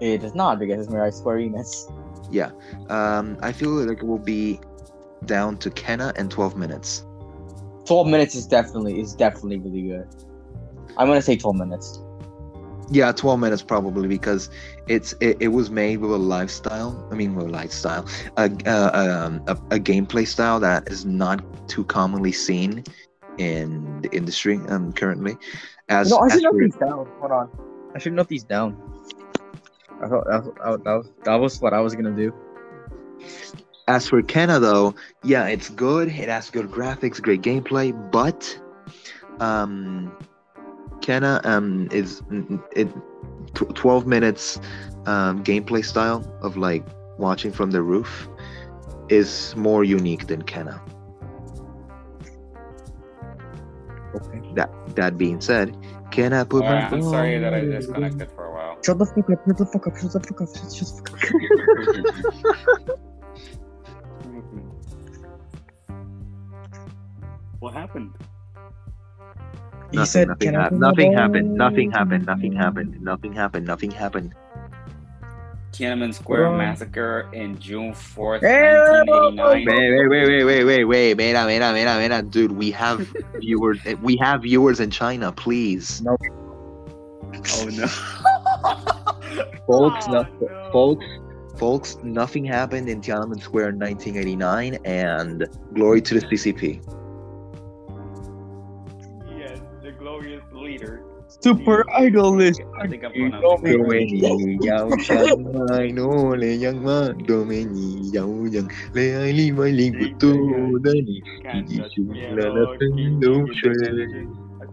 [0.04, 1.90] It is not because it's by Square Enix.
[2.90, 4.60] Um, I feel like it will be
[5.26, 7.06] down to Kena and 12 minutes.
[7.86, 10.08] 12 minutes is definitely is definitely really good.
[10.98, 12.02] I'm gonna say 12 minutes.
[12.92, 14.50] Yeah, 12 minutes probably because
[14.88, 17.08] it's it, it was made with a lifestyle.
[17.10, 21.70] I mean, with a lifestyle, a, uh, um, a a gameplay style that is not
[21.70, 22.84] too commonly seen
[23.38, 25.38] in the industry um currently.
[25.88, 27.08] As, no, I as should note these down.
[27.22, 27.50] Hold on.
[27.96, 28.76] I should note these down.
[30.04, 32.34] I thought that, was- that, was, that was what I was gonna do.
[33.88, 36.08] As for Kena, though, yeah, it's good.
[36.10, 38.60] It has good graphics, great gameplay, but
[39.40, 40.12] um,
[41.02, 42.22] Kena um is
[42.76, 42.88] it
[43.54, 44.60] tw- twelve minutes
[45.06, 46.86] um gameplay style of like
[47.18, 48.30] watching from the roof
[49.10, 50.82] is more unique than Kena.
[54.16, 54.42] Okay.
[54.56, 55.76] That that being said,
[56.12, 58.53] Kenna put Alright, my I'm sorry that I disconnected for a while.
[58.86, 59.40] Shut the fuck up!
[59.48, 59.96] Shut the fuck up!
[59.98, 60.50] Shut the fuck up!
[60.56, 63.00] Shut, shut the fuck up!
[67.60, 68.12] what happened?
[69.92, 71.54] He Nothing, said, nothing, "Can I hap- put my nothing happened.
[71.56, 72.26] Nothing happened.
[72.26, 73.02] Nothing happened.
[73.02, 73.68] Nothing happened.
[73.68, 74.34] Nothing happened.
[75.72, 76.58] Tiananmen Square Bro.
[76.58, 78.74] Massacre in June 4th, Hey,
[79.08, 79.66] 1989.
[79.66, 82.52] Wait, wait, wait, wait, wait, wait, wait, mira, mira, mira, mira, dude.
[82.52, 83.08] We have
[83.40, 83.80] viewers.
[84.04, 85.32] We have viewers in China.
[85.32, 87.88] Please, Oh no.
[89.68, 90.70] Folks, Oh, no, no.
[90.72, 91.06] folks,
[91.58, 91.98] folks.
[92.04, 96.82] Nothing happened in Tiananmen Square in 1989, and glory to the CCP.
[99.38, 101.04] Yes, the glorious leader.
[101.42, 102.62] Super idolist.
[102.80, 103.80] I think I'm You pronouncing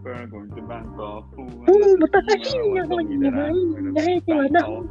[0.00, 1.24] swear I'm going to Bangkok.
[1.38, 4.86] Ooh, I'm not the king, I want to be that I'm going to Bangkok.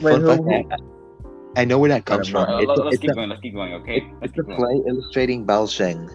[0.00, 0.82] Fun fact,
[1.56, 2.48] I know where that comes from.
[2.48, 3.28] Uh, It's let- a, let's it's keep a, going.
[3.28, 3.72] Let's keep going.
[3.74, 4.00] Okay.
[4.20, 4.58] Let's it's a keep going.
[4.58, 6.08] play illustrating Baosheng.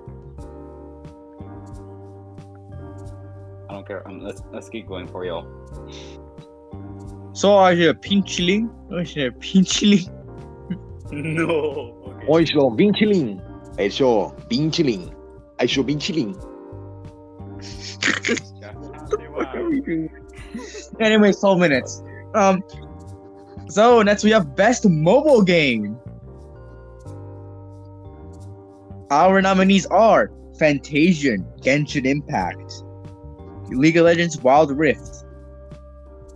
[3.69, 4.07] I don't care.
[4.07, 5.45] Um, let's let's keep going for y'all.
[7.33, 8.69] So I hear pinchling.
[8.93, 10.09] I hear pinchling.
[11.11, 11.95] No.
[12.05, 12.25] Okay.
[12.27, 13.39] 我说冰淇淋，
[13.77, 15.09] I 说冰淇淋
[15.58, 16.36] I should be chilling.
[21.00, 22.02] anyway, 12 minutes.
[22.34, 22.62] Um,
[23.68, 25.98] so next we have best mobile game.
[29.10, 32.82] Our nominees are Fantasia, Genshin Impact,
[33.70, 35.24] League of Legends Wild Rift,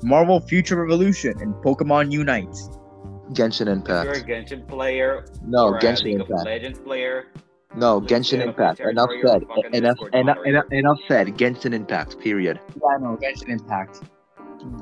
[0.02, 2.54] Marvel Future Revolution, and Pokemon Unite.
[3.33, 4.11] Genshin Impact.
[4.11, 5.26] If you're a Genshin player.
[5.44, 6.31] No, Genshin League Impact.
[6.31, 7.26] League of Legends player.
[7.78, 8.80] No, Genshin Impact.
[8.80, 9.42] Enough said.
[9.72, 11.28] Enough, enough, enough, enough said.
[11.38, 12.18] Genshin Impact.
[12.18, 12.58] Period.
[12.74, 14.02] Yeah, no, Genshin Impact.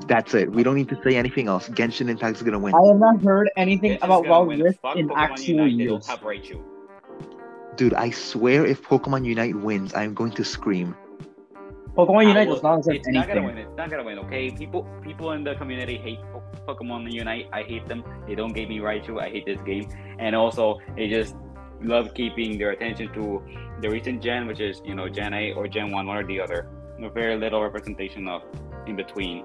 [0.09, 0.51] That's it.
[0.51, 1.69] We don't need to say anything else.
[1.69, 2.75] Genshin Impact is gonna win.
[2.75, 4.63] I have not heard anything Genshin's about gonna Wild win.
[4.63, 6.07] Rift Fuck in Pokemon actual Unite, They don't years.
[6.07, 6.63] have Raichu.
[7.77, 10.97] Dude, I swear if Pokemon Unite wins, I'm going to scream.
[11.95, 13.59] Pokemon Unite will- does not accept It's not gonna win.
[13.59, 14.19] It's not gonna win.
[14.21, 16.19] Okay, people, people in the community hate
[16.67, 17.49] Pokemon Unite.
[17.53, 18.03] I hate them.
[18.27, 19.21] They don't give me Raichu.
[19.21, 19.87] I hate this game.
[20.19, 21.37] And also, it just
[21.87, 23.43] love keeping their attention to
[23.81, 26.41] the recent gen, which is you know Gen A or Gen 1, one or the
[26.41, 26.69] other.
[26.99, 28.43] No very little representation of
[28.87, 29.45] in between.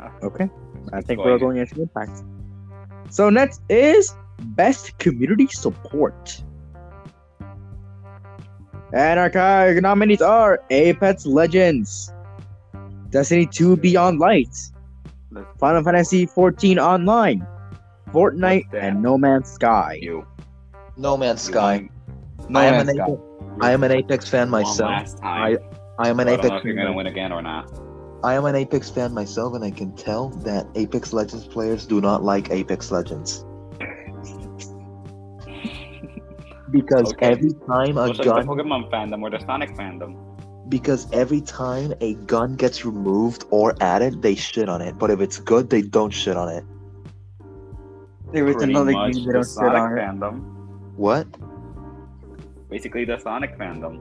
[0.00, 0.12] Ah.
[0.22, 0.48] Okay.
[0.92, 2.22] I think we're going into impact.
[3.10, 6.42] So next is best community support.
[8.92, 12.12] And our nominees are Apex Legends,
[13.10, 14.56] Destiny 2 Beyond Light,
[15.58, 17.46] Final Fantasy 14 Online,
[18.12, 19.98] Fortnite, and No Man's Sky.
[20.00, 20.26] you.
[20.96, 21.88] No Man's you Sky.
[22.48, 23.04] No I am Man's an Sky.
[23.04, 23.22] Apex,
[23.60, 24.90] I am an Apex fan you won myself.
[24.90, 25.58] Last time.
[25.98, 26.96] I am an I don't know Apex if you're gonna fan.
[26.96, 27.70] win again or not.
[28.24, 32.00] I am an Apex fan myself, and I can tell that Apex Legends players do
[32.00, 33.44] not like Apex Legends.
[36.70, 37.26] Because Okay.
[37.32, 40.16] every time a Just like the gun, Pokemon fandom or the Sonic fandom.
[40.68, 44.98] because every time a gun gets removed or added, they shit on it.
[44.98, 46.64] But if it's good, they don't shit on it.
[48.32, 50.00] There is was another game they the don't sit Sonic on it.
[50.00, 50.42] fandom.
[50.96, 51.26] What?
[52.68, 54.00] Basically, the Sonic fandom.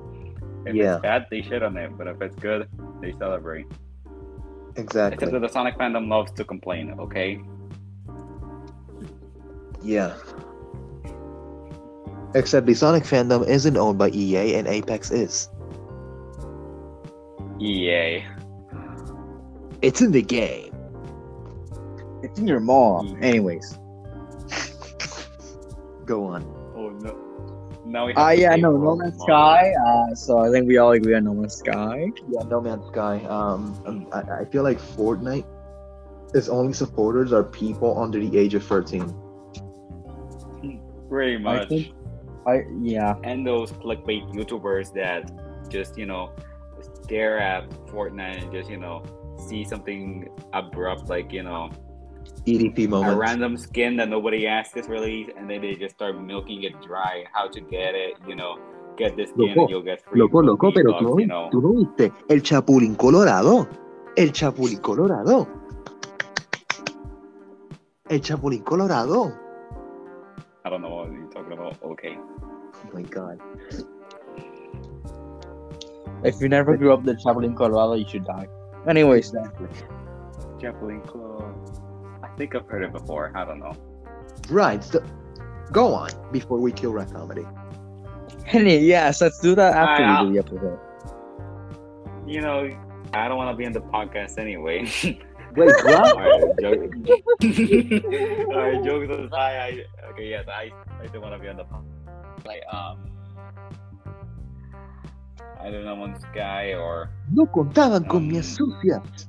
[0.65, 0.95] If Yeah.
[0.95, 2.67] it's bad, they shit on it, but if it's good,
[3.01, 3.67] they celebrate.
[4.75, 5.13] Exactly.
[5.15, 6.93] Except that the Sonic fandom loves to complain.
[6.99, 7.41] Okay.
[9.81, 10.13] Yeah.
[12.35, 15.49] Except the Sonic fandom isn't owned by EA, and Apex is.
[17.61, 18.23] EA.
[19.81, 20.73] It's in the game.
[22.23, 23.17] It's in your mom.
[23.21, 23.79] Anyways.
[26.07, 26.43] Go on.
[26.75, 27.13] Oh no.
[27.85, 29.71] Now we have Ah, yeah, pay no, No Man's Sky.
[29.85, 32.09] Uh, so I think we all agree on No Man's Sky.
[32.29, 33.17] Yeah, No Man's Sky.
[33.25, 35.45] Um, um, I, I feel like Fortnite,
[36.33, 39.13] its only supporters are people under the age of 13.
[41.09, 41.69] Pretty much.
[41.69, 41.93] think-
[42.45, 43.15] I yeah.
[43.25, 45.29] and those clickbait YouTubers that
[45.67, 46.31] just you know
[47.03, 49.03] stare at Fortnite and just you know
[49.37, 51.69] see something abrupt like you know
[52.45, 53.13] EDP moment.
[53.13, 56.73] a random skin that nobody asked is released and then they just start milking it
[56.81, 58.57] dry how to get it you know
[58.97, 61.27] get this skin Loco, and you'll get free Loco, loco, pero tú, V-Bucks, no, you
[61.27, 63.67] know tú no viste el Chapulín Colorado.
[64.15, 65.47] El Chapulín Colorado.
[68.09, 69.31] El Chapulín Colorado.
[70.65, 73.39] I don't know what you're talking about okay Oh my god.
[76.23, 78.47] If you never grew up the Chapulín Colorado, you should die.
[78.87, 79.31] Anyways,
[80.59, 81.46] Chaplin Club I
[82.37, 83.73] think I've heard it before I don't know
[84.49, 84.83] Right.
[84.83, 85.03] So,
[85.71, 87.45] go on before we kill Rat Comedy.
[88.53, 90.79] Any, yes, let's do that after Alright, we do the episode.
[92.27, 92.69] you know
[93.13, 94.85] I don't want to be in the podcast anyway
[95.55, 96.15] Wait, what?
[96.15, 96.93] Alright, joke.
[98.53, 100.71] Alright, jokes aside, I okay, yes, I
[101.01, 101.83] I don't want to be on the pod.
[102.45, 103.09] Like um,
[105.59, 109.27] I don't know, one Sky or No contaban con Um, mi sucias.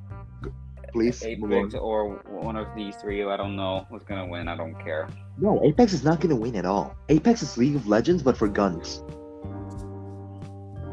[0.99, 3.23] Please, move Apex or one of these three.
[3.25, 4.49] I don't know who's gonna win.
[4.49, 5.09] I don't care.
[5.39, 6.97] No, Apex is not gonna win at all.
[7.09, 9.03] Apex is League of Legends, but for guns.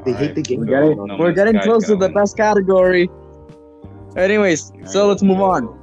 [0.05, 0.59] They hate the game.
[0.59, 2.13] We're getting, No we're getting close to the win.
[2.13, 3.09] best category.
[4.15, 5.79] Anyways, so let's move on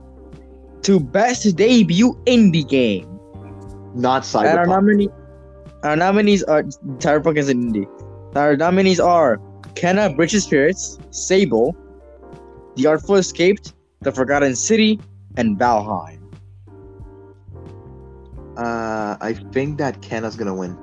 [0.82, 3.08] to best debut indie game.
[3.94, 4.68] Not And our Cyberpunk.
[4.68, 5.08] nominee,
[5.82, 6.62] our nominees are uh,
[6.98, 7.86] Cyberpunk is an indie.
[8.36, 9.38] Our nominees are
[9.74, 11.76] Kena Bridge of Spirits, Sable,
[12.76, 15.00] The Artful Escaped, The Forgotten City,
[15.36, 16.18] and Valheim.
[18.56, 20.76] Uh, I think that Kena's gonna win.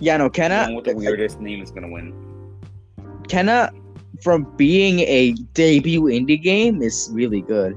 [0.00, 2.12] Yeah, no, The Kena, one with the weirdest name is gonna win.
[3.28, 3.70] Kena,
[4.20, 7.76] from being a debut indie game, is really good.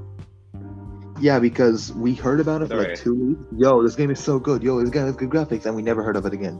[1.21, 3.45] Yeah, because we heard about it for like two weeks.
[3.57, 4.63] Yo, this game is so good.
[4.63, 6.59] Yo, this game has good graphics, and we never heard of it again.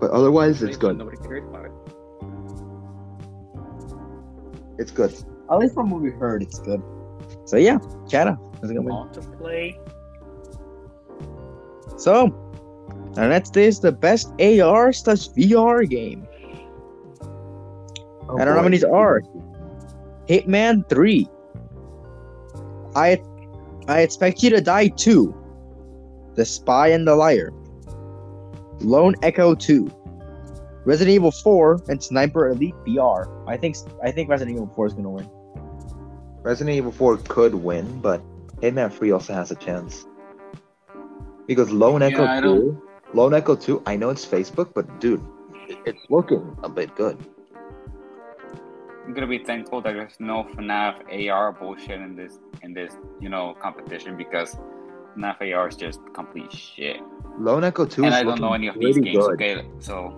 [0.00, 0.96] But otherwise, it's good.
[0.98, 1.72] Nobody cares about it.
[4.78, 5.14] It's good.
[5.50, 6.82] At least from what we heard, it's good.
[7.44, 7.78] So yeah,
[8.08, 9.12] Kena is gonna win.
[9.12, 9.78] To play?
[11.96, 12.32] So,
[13.16, 16.26] our next is the best AR slash VR game.
[18.28, 18.62] Oh, And our boy.
[18.62, 19.22] many are
[20.28, 21.28] Hitman 3.
[22.96, 23.20] I
[23.88, 25.34] I Expect You to Die too.
[26.34, 27.52] The Spy and the Liar.
[28.80, 29.90] Lone Echo 2.
[30.84, 33.28] Resident Evil 4 and Sniper Elite VR.
[33.48, 35.28] I think I think Resident Evil 4 is gonna win.
[36.46, 38.22] Resident Evil 4 could win, but
[38.62, 40.06] Hitman 3 also has a chance.
[41.48, 42.82] Because Lone Yeah, Echo I 2,
[43.14, 45.20] Lone Echo 2, I know it's Facebook, but dude,
[45.84, 47.18] it's looking a bit good.
[49.04, 50.94] I'm gonna be thankful that there's no FNAF
[51.28, 54.56] AR bullshit in this in this you know competition because
[55.16, 57.00] FNAF AR is just complete shit.
[57.40, 59.16] Lone Echo 2 and is I don't know any of these games.
[59.16, 59.34] good.
[59.34, 60.14] Okay, so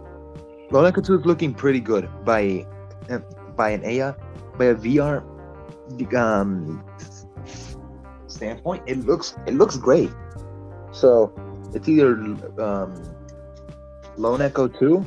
[0.70, 2.66] Lone Echo 2 is looking pretty good by
[3.56, 4.14] by an AR
[4.58, 5.24] by a VR
[6.14, 6.84] um
[8.26, 10.10] standpoint, it looks it looks great.
[10.92, 11.32] So
[11.74, 12.14] it's either
[12.62, 12.94] um,
[14.16, 15.04] Lone Echo Two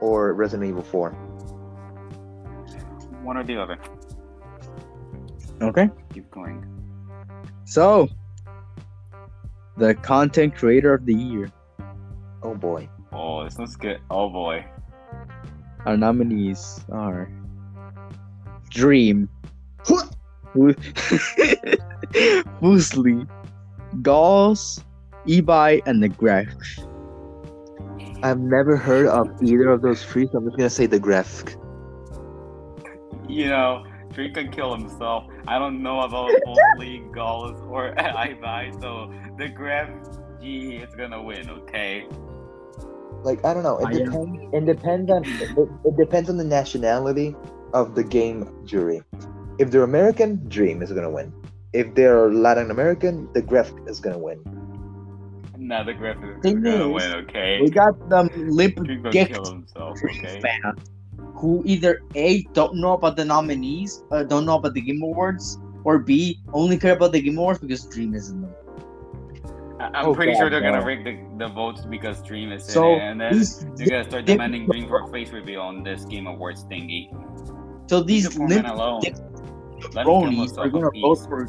[0.00, 1.10] or Resident Evil Four.
[3.22, 3.78] One or the other.
[5.62, 5.90] Okay.
[6.14, 6.64] Keep going.
[7.64, 8.08] So,
[9.76, 11.52] the content creator of the year.
[12.42, 12.88] Oh boy.
[13.12, 14.00] Oh, this looks good.
[14.10, 14.64] Oh boy.
[15.84, 17.30] Our nominees are
[18.70, 19.28] Dream,
[20.52, 20.74] Fu-
[22.60, 23.26] Fuslie,
[24.02, 24.82] Gauss,
[25.26, 26.48] Ibai, and the Graph.
[28.22, 31.56] I've never heard of either of those three, so I'm just gonna say the Grefg.
[33.28, 35.24] You know, Drake could kill himself.
[35.46, 39.88] I don't know about both League Gauls or Ibai, so the Graph
[40.42, 42.06] G is gonna win, okay?
[43.22, 43.78] Like I don't know.
[43.78, 44.40] It I am- depends.
[44.52, 45.22] It depends on.
[45.40, 47.36] It, it depends on the nationality
[47.72, 49.02] of the game jury.
[49.60, 51.32] If they're American, Dream is gonna win.
[51.72, 54.40] If they're Latin American, the Grefg is gonna win.
[55.58, 57.60] Now the Graph is Thing gonna is, win, okay?
[57.60, 60.40] We got the limp Drake dick Dream okay?
[60.40, 60.72] fan
[61.36, 65.58] who either A, don't know about the nominees, uh, don't know about the Game Awards,
[65.84, 68.54] or B, only care about the Game Awards because Dream is in them.
[69.78, 72.64] I- I'm Oh, pretty God, sure they're gonna rig the, the votes because Dream is
[72.64, 75.60] So, in it, and then these, they're gonna start demanding Dream for a face reveal
[75.60, 77.08] on this Game Awards thingy.
[77.88, 79.00] so these the poor alone.
[79.00, 79.39] dick Let him kill
[79.80, 81.48] jabronis are gonna vote for.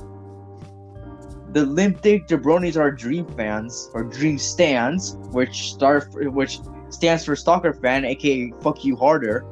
[1.54, 6.60] The limp dick jabronis are Dream fans or Dream stands, which start which
[6.90, 9.46] stands for stalker fan, aka fuck you harder.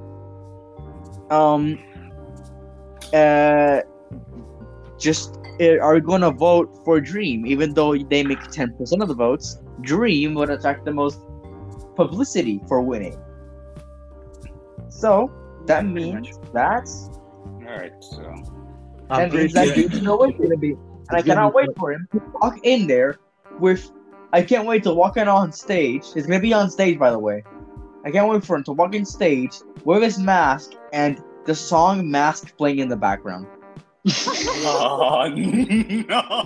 [1.30, 1.80] Um,
[3.14, 3.82] uh,
[4.98, 9.16] just uh, are gonna vote for Dream, even though they make ten percent of the
[9.16, 9.60] votes.
[9.82, 11.20] Dream would attract the most
[11.96, 13.18] publicity for winning.
[14.90, 15.32] So
[15.66, 17.10] that means that's
[17.70, 18.04] Alright,
[19.10, 20.32] so that means that dude's gonna win.
[20.38, 20.72] gonna be.
[20.72, 23.16] and I cannot wait for him to walk in there
[23.60, 23.92] with.
[24.32, 26.06] I can't wait to walk in on stage.
[26.14, 27.44] He's gonna be on stage, by the way.
[28.06, 32.10] I can't wait for him to walk in stage with his mask and the song
[32.10, 33.48] "Mask" playing in the background.
[34.08, 36.44] Oh no,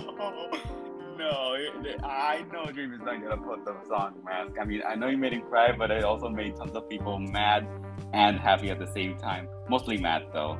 [1.18, 1.56] no!
[2.02, 5.18] I know Dream is not gonna put the song "Mask." I mean, I know you
[5.18, 7.68] made him cry, but it also made tons of people mad
[8.14, 9.48] and happy at the same time.
[9.68, 10.58] Mostly mad though.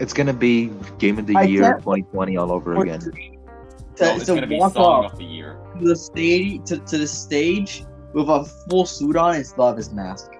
[0.00, 3.00] It's gonna be Game of the I Year 2020 all over again.
[3.00, 5.58] Dream No, To, it's to gonna be walk song off of the year.
[5.78, 9.76] to the stage to, to the stage with a full suit on and still have
[9.76, 10.30] his mask.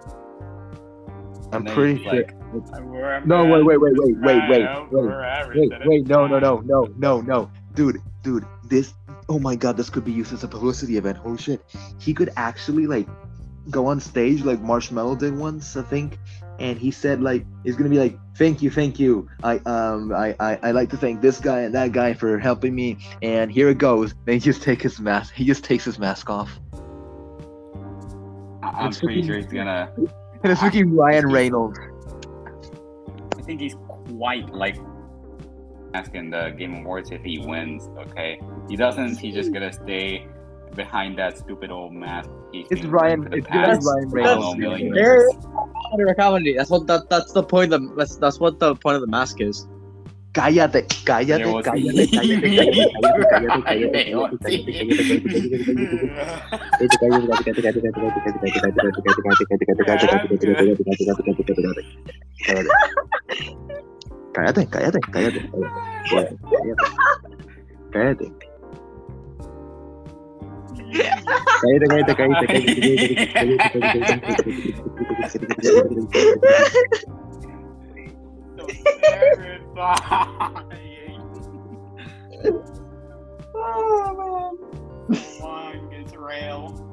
[1.52, 2.14] I'm And pretty he's sure.
[2.14, 6.88] like, No, wait, wait, wait, wait, wait, wait, wait, Wait, wait, no, no, no, no,
[6.96, 8.94] no, no, dude, dude, this.
[9.28, 11.18] Oh my god, this could be used as a publicity event.
[11.18, 11.62] Holy shit,
[11.98, 13.06] he could actually like
[13.70, 16.18] go on stage like Marshmallow did once, I think,
[16.62, 19.28] and he said like he's gonna be like, "Thank you, thank you.
[19.42, 22.74] I um I I I like to thank this guy and that guy for helping
[22.74, 25.34] me, and here it goes." Then he just take his mask.
[25.34, 26.58] He just takes his mask off,
[28.62, 29.90] I- I'm It's pretty freaking- sure he's gonna.
[29.96, 30.08] and
[30.52, 31.78] it's freaking Ryan Reynolds.
[33.36, 33.74] I think he's
[34.08, 34.76] quite like
[35.94, 37.88] asking the Game Awards if he wins.
[38.08, 39.16] Okay, he doesn't.
[39.18, 40.26] He's just gonna stay
[40.76, 42.30] behind that stupid old mask.
[42.52, 43.28] He's It's Ryan.
[43.32, 44.58] It's past Ryan Reynolds.
[44.94, 45.28] There-
[45.98, 46.14] years.
[46.14, 46.56] Comedy, comedy.
[46.56, 49.40] That's what that, that's the point of that's that's what the point of the mask
[49.40, 49.66] is.
[50.32, 54.12] Cállate, cállate, There was- cállate, cállate, cállate, cállate, cállate, cállate,
[54.72, 55.06] Cállate,
[57.42, 57.92] cállate, cállate,
[60.82, 61.52] cállate,
[62.46, 62.70] cállate.
[64.32, 65.40] Cállate, cállate, cállate,
[67.92, 68.51] So
[79.02, 80.12] terrifying.
[83.54, 84.58] Oh
[85.08, 86.88] Come on, Israel.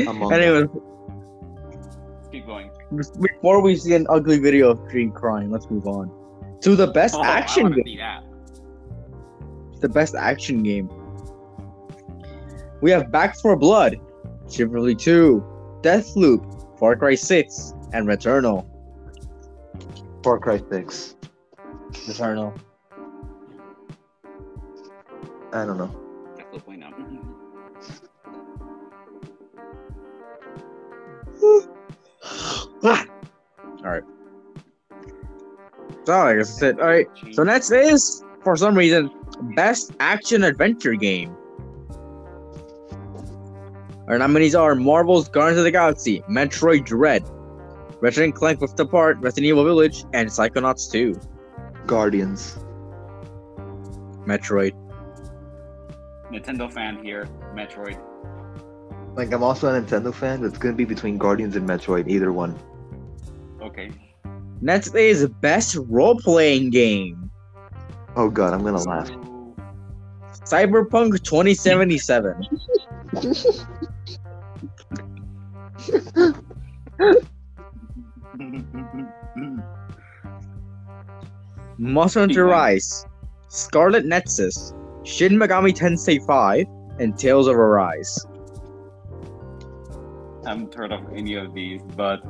[0.00, 0.40] Among man.
[0.40, 0.68] Anyway,
[2.14, 2.70] Let's keep going.
[3.20, 6.10] before we see an ugly video of Dream crying, let's move on
[6.60, 8.24] to the best Oh, I action wanna see that.
[9.82, 10.88] The best action game.
[12.80, 14.00] We have Back 4 Blood,
[14.48, 15.44] Chivalry 2,
[15.82, 18.64] Deathloop, Far Cry 6, and Returnal.
[20.22, 21.16] Far Cry 6.
[21.90, 22.56] Returnal.
[25.52, 25.90] I don't know.
[26.36, 26.84] That's the point.
[33.84, 34.02] All right.
[36.04, 37.06] So like I said, all right.
[37.32, 39.10] So next is, for some reason,
[39.54, 41.36] best action adventure game.
[44.08, 47.22] Our nominees are Marvel's Guardians of the Galaxy, Metroid Dread,
[48.00, 51.18] Resident and Clank Rift Apart, Resident Evil Village, and Psychonauts 2.
[51.86, 52.58] Guardians.
[54.26, 54.72] Metroid.
[56.32, 57.28] Nintendo fan here.
[57.54, 58.00] Metroid.
[59.14, 62.58] Like I'm also a Nintendo fan, it's gonna be between Guardians and Metroid, either one.
[63.62, 63.90] Okay.
[64.60, 67.30] Next is best role playing game.
[68.16, 69.10] Oh god, I'm gonna laugh.
[70.44, 72.46] Cyberpunk 2077.
[81.78, 82.52] Monster Hunter Yeah.
[82.52, 83.06] Rise,
[83.48, 86.66] Scarlet Nexus, Shin Megami Tensei 5,
[86.98, 88.26] and Tales of Arise.
[90.44, 92.22] I haven't heard of any of these, but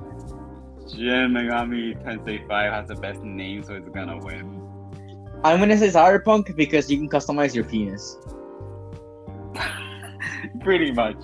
[0.88, 4.61] Shin Megami Tensei 5 has the best name, so it's gonna win.
[5.44, 8.16] I'm gonna say Cyberpunk because you can customize your penis.
[10.60, 11.16] Pretty much.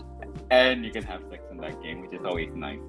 [0.51, 2.81] And you can have sex in that game, which is always nice.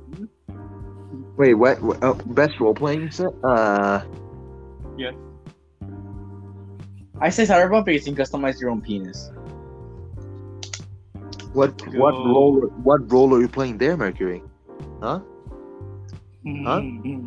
[1.37, 1.81] Wait, what?
[1.81, 3.31] what oh, best role playing set?
[3.43, 4.01] Uh,
[4.97, 5.13] Yes.
[7.21, 9.31] I say Cyberpunk because you can customize your own penis.
[11.53, 11.71] what?
[11.95, 12.59] What role?
[12.83, 14.43] What role are you playing there, Mercury?
[15.01, 15.21] Huh?
[16.65, 16.81] Huh?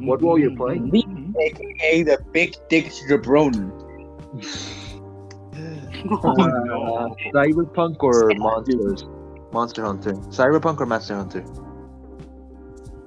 [0.08, 0.92] What role you playing?
[1.40, 3.91] AKA the big dick jabroni.
[4.32, 6.16] No.
[6.16, 9.06] Uh, Cyberpunk or Monsters?
[9.52, 10.14] Monster Hunter.
[10.30, 11.44] Cyberpunk or Monster Hunter?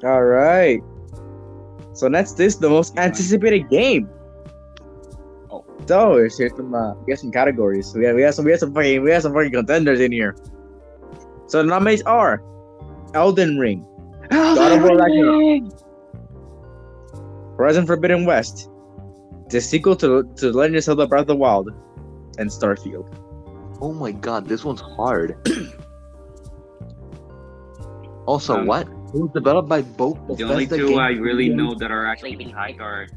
[0.03, 0.81] All right.
[1.93, 4.09] So next this the most anticipated game.
[5.49, 5.65] Oh.
[5.87, 7.93] So here's here's some uh, we got some categories.
[7.95, 10.11] We have we have some we have some fucking we have some fucking contenders in
[10.11, 10.35] here.
[11.47, 12.43] So the nominees are
[13.13, 13.85] Elden Ring,
[14.29, 15.71] God of War Ragnarok,
[17.57, 18.69] Horizon Forbidden West,
[19.55, 21.69] the sequel to to Legend of Zelda Breath of the Wild,
[22.39, 23.07] and Starfield.
[23.79, 25.37] Oh my god, this one's hard.
[28.27, 28.85] also, Um, what?
[29.15, 32.05] It was developed by both The only two Game I really Studios- know that are
[32.05, 33.07] actually being hyped are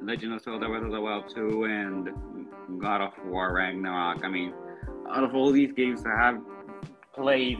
[0.00, 2.08] Legend of Zelda Breath of the Wild 2 and
[2.80, 4.24] God of War Ragnarok.
[4.24, 4.54] I mean,
[5.14, 6.40] out of all these games, I have
[7.14, 7.58] played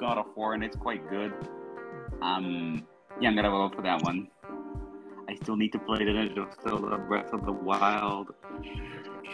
[0.00, 1.34] God of War and it's quite good.
[2.22, 2.86] Um,
[3.20, 4.28] yeah, I'm gonna go for that one.
[5.28, 8.28] I still need to play The Legend of Zelda Breath of the Wild.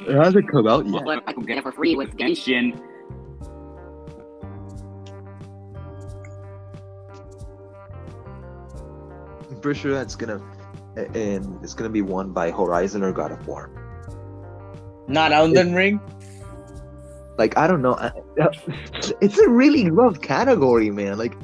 [0.07, 1.05] It hasn't come out yet.
[1.05, 2.81] Well, I can get it for free with Genshin.
[9.51, 10.41] I'm pretty sure that's gonna,
[10.97, 13.71] and it's gonna be won by Horizon or God of War.
[15.09, 16.01] Not Elden Ring.
[17.37, 17.99] Like I don't know,
[19.21, 21.19] it's a really rough category, man.
[21.19, 21.35] Like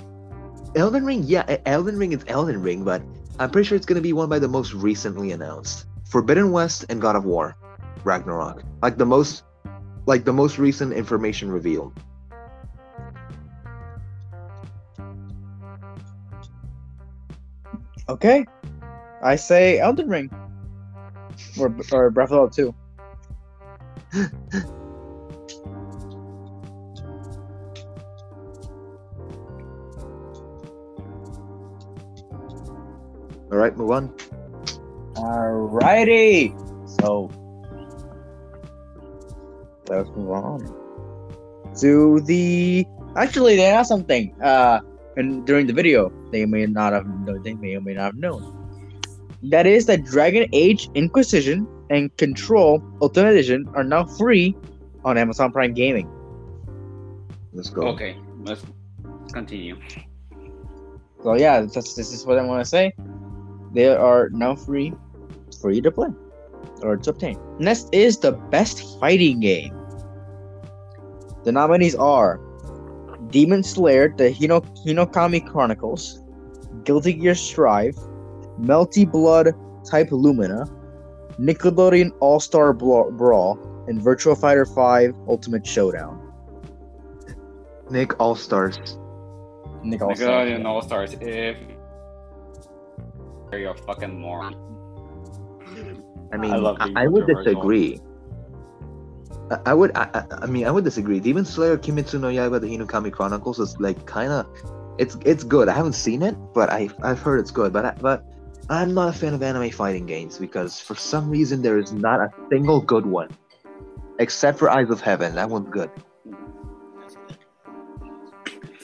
[0.76, 3.02] Elden Ring, yeah, Elden Ring is Elden Ring, but
[3.38, 7.02] I'm pretty sure it's gonna be won by the most recently announced Forbidden West and
[7.02, 7.56] God of War,
[8.02, 8.62] Ragnarok.
[8.82, 9.44] Like the most,
[10.06, 11.92] like the most recent information revealed.
[18.08, 18.46] Okay,
[19.22, 20.30] I say Elden Ring,
[21.58, 22.72] or or Breath of the
[24.14, 24.72] Wild 2.
[33.56, 34.10] All right, move on.
[35.14, 36.52] Alrighty.
[37.00, 37.30] So
[39.88, 40.60] let's move on
[41.80, 42.84] to the.
[43.16, 44.34] Actually, they announced something.
[44.42, 44.80] Uh,
[45.16, 47.06] and during the video, they may not have.
[47.06, 48.44] No, they may or may not have known.
[49.44, 54.54] That is that Dragon Age Inquisition and Control Ultimate Edition are now free
[55.02, 56.10] on Amazon Prime Gaming.
[57.54, 57.86] Let's go.
[57.88, 58.62] Okay, let's
[59.32, 59.80] continue.
[61.22, 62.92] So yeah, that's, this is what I want to say.
[63.76, 64.94] They are now free
[65.60, 66.08] for you to play
[66.80, 67.38] or to obtain.
[67.58, 69.76] Next is the best fighting game.
[71.44, 72.40] The nominees are
[73.28, 76.24] Demon Slayer: The Hino- Hinokami Chronicles,
[76.84, 77.96] Guilty Gear Strive,
[78.58, 79.52] Melty Blood
[79.84, 80.64] Type Lumina,
[81.38, 83.58] Nickelodeon All Star Brawl,
[83.88, 86.18] and Virtual Fighter 5 Ultimate Showdown.
[87.90, 88.78] Nick All Stars.
[89.84, 90.46] Nick All-Star.
[90.46, 91.14] Nickelodeon All Stars.
[91.20, 91.58] If
[93.56, 94.54] you're a fucking moron.
[96.32, 98.00] I mean, I I, I would disagree.
[99.50, 101.20] I, I would, I, I- mean, I would disagree.
[101.20, 104.46] Demon Slayer Kimetsu no Yaiba: The Hinokami Chronicles is like kind of,
[104.98, 105.68] it's it's good.
[105.68, 107.72] I haven't seen it, but I I've heard it's good.
[107.72, 108.24] But I, but
[108.68, 112.20] I'm not a fan of anime fighting games because for some reason there is not
[112.20, 113.30] a single good one,
[114.18, 115.34] except for Eyes of Heaven.
[115.36, 115.90] That one's good.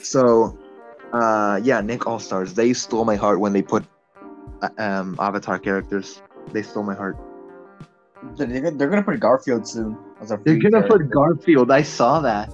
[0.01, 0.57] So,
[1.11, 2.53] uh, yeah, Nick All Stars.
[2.53, 3.85] They stole my heart when they put
[4.77, 6.21] um Avatar characters.
[6.51, 7.17] They stole my heart.
[8.37, 9.97] They're, they're gonna put Garfield soon.
[10.21, 10.97] As a They're gonna character.
[10.99, 11.71] put Garfield.
[11.71, 12.53] I saw that.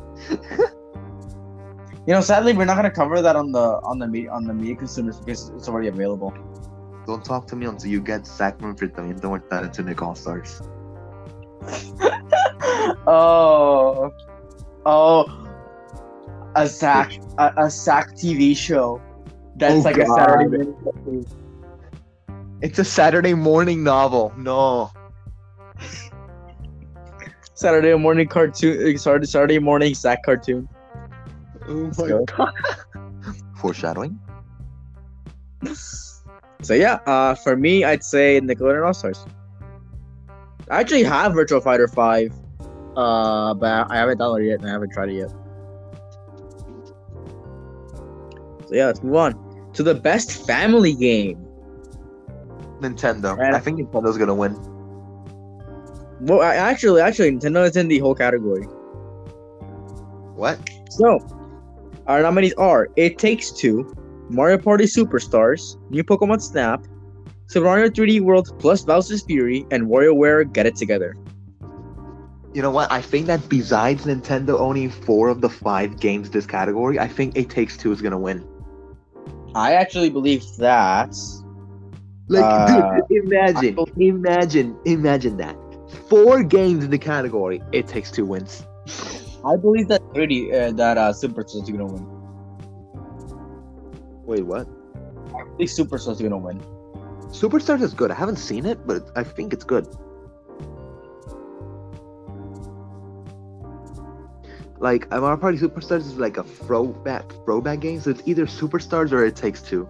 [2.08, 4.54] You know, sadly, we're not gonna cover that on the on the media on the
[4.54, 6.34] media consumers because it's already available.
[7.06, 10.60] Don't talk to me until you get Zach Manfred también muerta into Nick All Stars.
[13.08, 14.10] oh,
[14.86, 15.26] oh,
[16.56, 19.02] a Zach, a, a Zach TV show.
[19.56, 20.08] That's Oh, like God.
[20.08, 21.26] a Saturday cartoon.
[22.62, 24.34] It's a Saturday morning novel.
[24.36, 24.92] No.
[27.54, 28.96] Saturday morning cartoon.
[28.96, 30.68] uh, Saturday Saturday morning Zach cartoon.
[31.68, 32.54] Oh my god.
[33.58, 34.20] Foreshadowing.
[36.62, 39.26] So yeah, uh, for me, I'd say Nickelodeon All Stars.
[40.70, 42.34] I actually have Virtual Fighter Five,
[42.98, 45.30] uh, but I haven't downloaded it yet and I haven't tried it yet.
[48.68, 51.49] So yeah, let's move on to the best family game.
[52.82, 53.38] Nintendo.
[53.38, 53.54] Right.
[53.54, 54.56] I think Nintendo's gonna win.
[56.22, 58.64] Well, I, actually, actually, Nintendo is in the whole category.
[60.36, 60.60] What?
[60.90, 61.20] So,
[62.08, 63.94] our nominees are It Takes Two,
[64.30, 66.86] Mario Party Superstars, New Pokemon Snap,
[67.48, 71.16] Super Mario 3D World plus Bowser's Fury, and WarioWare Get It Together.
[72.54, 72.92] You know what?
[72.92, 77.38] I think that besides Nintendo owning four of the five games this category, I think
[77.38, 78.46] It Takes Two is gonna win.
[79.56, 81.16] I actually believe that.
[82.30, 85.56] Like, Uh, dude, imagine, imagine, imagine that.
[86.08, 87.62] Four games in the category.
[87.72, 88.64] It Takes Two wins.
[89.44, 92.06] I believe that 3D uh, that uh, Superstars is gonna win.
[94.26, 94.68] Wait, what?
[95.36, 96.60] I believe Superstars is gonna win.
[97.30, 98.12] Superstars is good.
[98.12, 99.88] I haven't seen it, but I think it's good.
[104.80, 109.26] Like Mario Party Superstars is like a throwback throwback game, so it's either Superstars or
[109.26, 109.90] It Takes Two.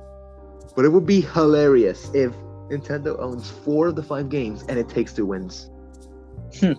[0.80, 2.34] But it would be hilarious if
[2.70, 5.70] Nintendo owns four of the five games and It Takes Two wins.
[6.64, 6.74] Uh,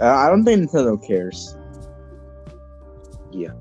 [0.00, 1.54] I don't think Nintendo cares.
[3.30, 3.52] Yeah.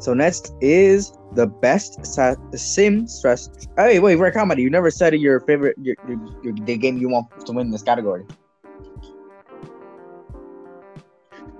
[0.00, 3.48] So next is the best sa- sim stress.
[3.78, 4.60] Hey, wait, Red Comedy.
[4.60, 7.82] You never said your favorite, your, your, your, the game you want to win this
[7.82, 8.26] category.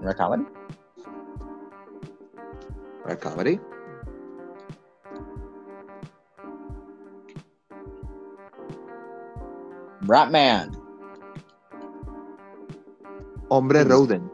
[0.02, 0.44] Red Comedy.
[3.02, 3.58] Red comedy.
[10.04, 10.74] Ratman.
[13.50, 14.30] Hombre Roden.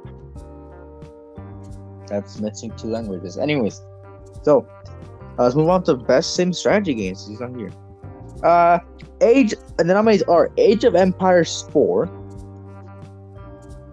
[2.06, 3.36] That's missing two languages.
[3.36, 3.80] Anyways,
[4.42, 4.66] so
[5.38, 7.26] uh, let's move on to best sim strategy games.
[7.28, 7.70] He's on here.
[8.42, 8.78] Uh,
[9.20, 9.54] Age.
[9.78, 12.08] And the nominees are Age of Empires 4,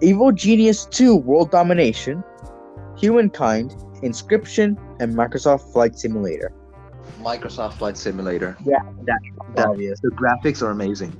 [0.02, 2.24] Evil Genius 2 World Domination,
[2.96, 3.72] Humankind,
[4.04, 6.54] Inscryption, and Microsoft Flight Simulator.
[7.22, 8.56] Microsoft Flight Simulator.
[8.64, 9.20] Yeah, that,
[9.56, 10.00] That- obvious.
[10.02, 11.12] The graphics are amazing.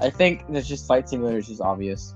[0.00, 2.14] I think it's just Flight Simulator is just obvious.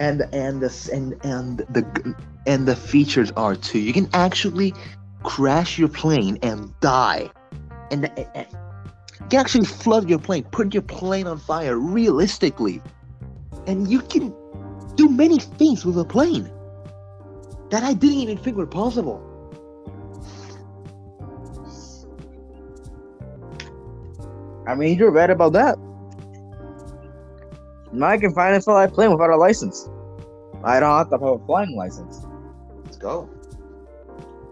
[0.00, 2.14] and and the and and the
[2.46, 3.78] and the features are too.
[3.78, 4.74] You can actually
[5.22, 7.30] crash your plane and die,
[7.90, 8.46] and, and- and
[9.20, 12.80] you can actually flood your plane, put your plane on fire realistically,
[13.66, 14.34] and you can
[14.96, 16.50] do many things with a plane
[17.70, 19.22] that I didn't even think were possible.
[24.66, 25.78] I mean, you're right about that.
[27.92, 29.88] Now I can finally fly a plane without a license.
[30.64, 32.26] I don't have to have a flying license.
[32.84, 33.30] Let's go.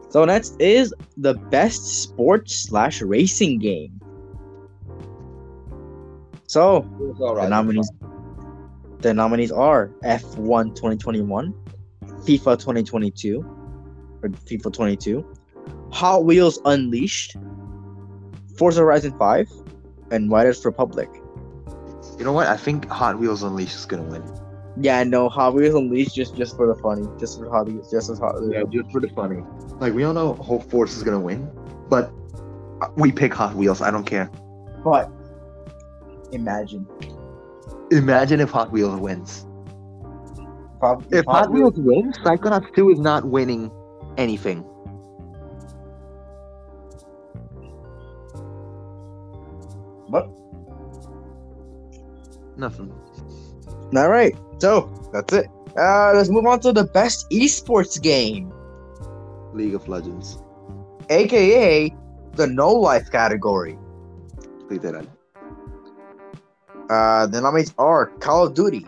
[0.08, 4.00] So next is the best sports slash racing game.
[6.46, 6.86] So
[7.18, 7.90] the nominees,
[9.00, 11.52] the nominees are F1 2021,
[12.02, 13.44] FIFA 2022,
[14.22, 15.36] or FIFA 22,
[15.90, 17.36] Hot Wheels Unleashed,
[18.56, 19.48] Forza Horizon 5,
[20.12, 21.10] and Riders Republic.
[22.18, 22.46] You know what?
[22.46, 24.22] I think Hot Wheels Unleashed is gonna win.
[24.78, 28.10] Yeah, no, Hot Wheels Unleashed just just for the funny, just for Hot Wheels, just
[28.10, 28.52] as Hot Wheels.
[28.54, 29.42] Yeah, just for the funny.
[29.80, 31.50] Like we all know Whole Force is gonna win,
[31.88, 32.10] but
[32.96, 33.80] we pick Hot Wheels.
[33.80, 34.30] I don't care.
[34.84, 35.10] But
[36.32, 36.86] imagine
[37.90, 39.46] Imagine if Hot Wheels wins.
[40.80, 43.70] Hot, If Hot Wheels wins, Psychonauts 2 is not winning
[44.16, 44.60] anything.
[50.08, 50.28] What?
[52.56, 52.92] Nothing.
[53.94, 55.46] All right, so that's it.
[55.78, 58.52] Uh, let's move on to the best esports game,
[59.52, 60.38] League of Legends.
[61.10, 61.94] aka
[62.34, 63.78] the no life category.
[64.68, 65.06] Literal.
[66.90, 68.86] Uh, the nominees are Call of Duty,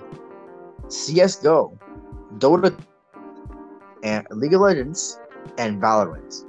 [0.88, 1.78] CS:GO,
[2.38, 2.76] Dota,
[4.02, 5.20] and League of Legends,
[5.58, 6.44] and Valorant.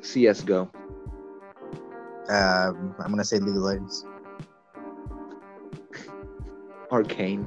[0.00, 0.68] CSGO.
[2.28, 4.04] Um, I'm gonna say League of Legends.
[6.92, 7.46] Arcane.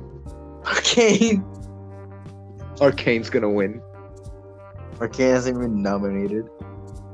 [0.66, 1.46] Arcane.
[2.82, 3.80] Arcane's gonna win.
[5.00, 6.50] Arcane hasn't been nominated.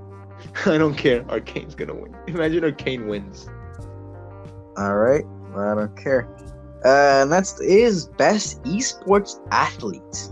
[0.66, 1.26] I don't care.
[1.30, 2.16] Arcane's gonna win.
[2.28, 3.50] Imagine Arcane wins.
[4.78, 5.26] All right.
[5.56, 6.30] I don't care.
[6.86, 10.30] Uh, that is is best esports athlete,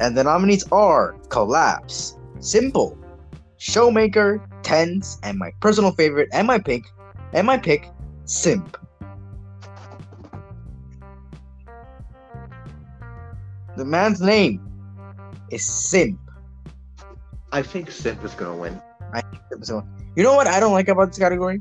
[0.00, 2.96] and the nominees are Collapse, Simple,
[3.58, 6.84] Showmaker, TenZ, and my personal favorite, and my pick,
[7.32, 7.90] and my pick,
[8.26, 8.76] Simp.
[13.82, 14.62] The man's name
[15.50, 16.16] is Simp.
[17.50, 18.80] I think Simp is gonna win.
[19.62, 21.60] So, you know what I don't like about this category?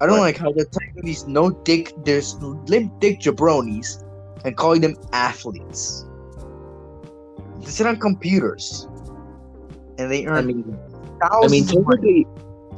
[0.00, 0.20] I don't What?
[0.20, 4.04] like how they're taking these no dick, there's limp dick jabronis
[4.44, 6.06] and calling them athletes.
[7.62, 8.86] They sit on computers
[9.98, 10.78] and they earn I mean,
[11.20, 12.26] I thousands mean, technically,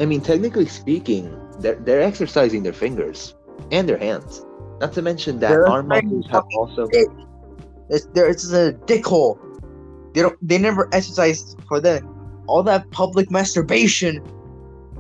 [0.01, 1.29] I mean, technically speaking,
[1.59, 3.35] they're they're exercising their fingers
[3.71, 4.47] and their hands.
[4.81, 6.87] Not to mention that They're our trying muscles have also.
[6.87, 7.09] dick.
[7.91, 8.29] It's there.
[8.29, 9.41] It's a dick hole.
[10.15, 10.37] They don't.
[10.47, 12.03] They never exercise for that.
[12.47, 14.23] All that public masturbation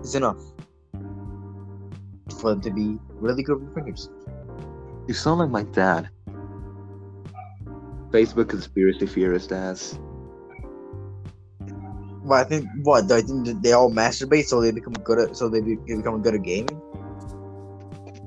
[0.03, 0.39] is enough
[2.41, 4.11] for them to be really good with fingers.
[5.07, 6.11] You sound like my dad.
[8.11, 9.99] Facebook conspiracy theorist ass.
[12.23, 15.49] Well, I think what I think they all masturbate so they become good at so
[15.49, 16.81] they be, they become good at gaming.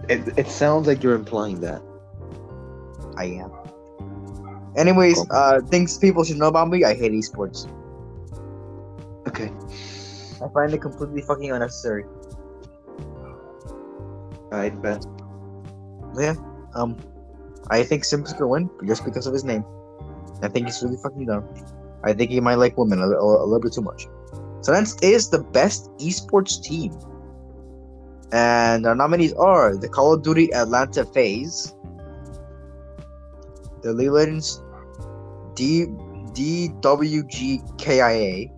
[0.09, 1.81] It, it sounds like you're implying that.
[3.15, 3.51] I am.
[4.77, 5.27] Anyways, Cool.
[5.31, 6.83] uh, things people should know about me.
[6.83, 7.67] I hate esports.
[9.27, 9.51] Okay.
[10.41, 12.05] I find it completely fucking unnecessary.
[14.51, 15.05] I bet.
[16.17, 16.35] Yeah.
[16.75, 16.97] Um,
[17.69, 19.63] I think Simp's gonna win just because of his name.
[20.41, 21.45] I think he's really fucking dumb.
[22.03, 24.07] I think he might like women a, little- a little bit too much.
[24.61, 26.93] So next is the best esports team,
[28.31, 31.73] and our nominees are the Call of Duty Atlanta FaZe,
[33.81, 34.71] the Leland's Legends
[35.55, 35.87] D
[36.71, 38.51] DWGKIA,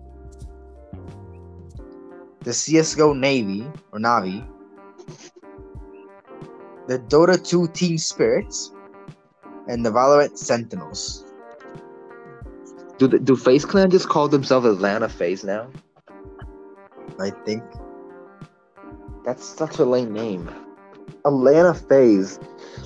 [2.40, 4.46] the CS:GO Navy or Navi,
[6.86, 8.72] the Dota 2 Team Spirits,
[9.66, 11.24] and the Valorant Sentinels.
[12.98, 15.68] Do the, do FaZe Clan just call themselves Atlanta FaZe now?
[17.18, 17.64] I think
[19.24, 20.63] That's such a lame name.
[21.24, 22.38] Atlanta Phase.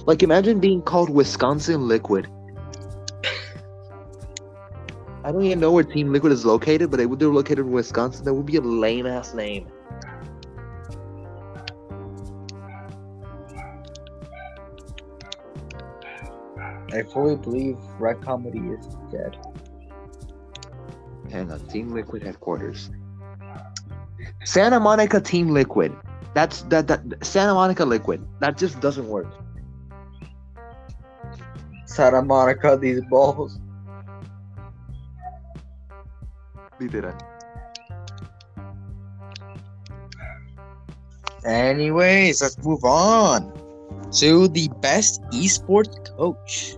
[0.06, 2.28] Like imagine being called Wisconsin Liquid.
[5.24, 7.72] I don't even know where Team Liquid is located, but they would they're located in
[7.72, 8.24] Wisconsin.
[8.24, 9.68] That would be a lame ass name.
[16.90, 19.36] I fully believe Red Comedy is dead.
[21.30, 22.90] Hang on, Team Liquid headquarters.
[24.44, 25.94] Santa Monica Team Liquid.
[26.38, 28.24] That's that that Santa Monica Liquid.
[28.38, 29.26] That just doesn't work.
[31.84, 33.58] Santa Monica, these balls.
[36.78, 37.18] Literal.
[41.44, 43.50] Anyways, let's move on
[44.22, 46.76] to the best esports coach.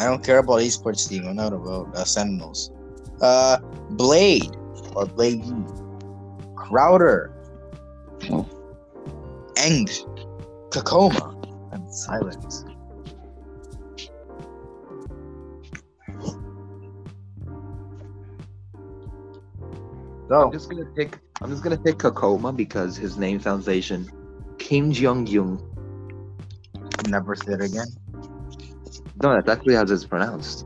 [0.00, 1.28] I don't care about esports team.
[1.28, 2.72] I'm not about uh, Sentinels.
[3.20, 3.58] Uh,
[3.90, 4.50] Blade
[4.96, 5.44] or Blade,
[6.72, 7.30] Crowder,
[8.30, 8.48] Oh.
[9.58, 9.86] Eng,
[10.70, 11.36] Kakoma,
[11.70, 12.64] and Silence.
[20.30, 21.18] So, I'm just gonna pick.
[21.42, 24.10] I'm just gonna pick Kakoma because his name sounds Asian.
[24.58, 25.60] Kim Jong Young.
[27.06, 27.88] never say it again.
[29.22, 30.64] No, that's actually how it's pronounced.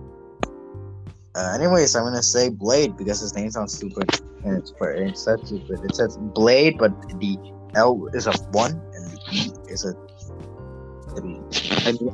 [1.35, 4.09] Uh, anyways, I'm gonna say Blade because his name sounds stupid
[4.45, 5.81] and it's it's that stupid.
[5.85, 7.39] It says Blade, but the
[7.75, 9.93] L is a one and the E is a
[11.15, 11.41] three.
[11.87, 12.13] I mean,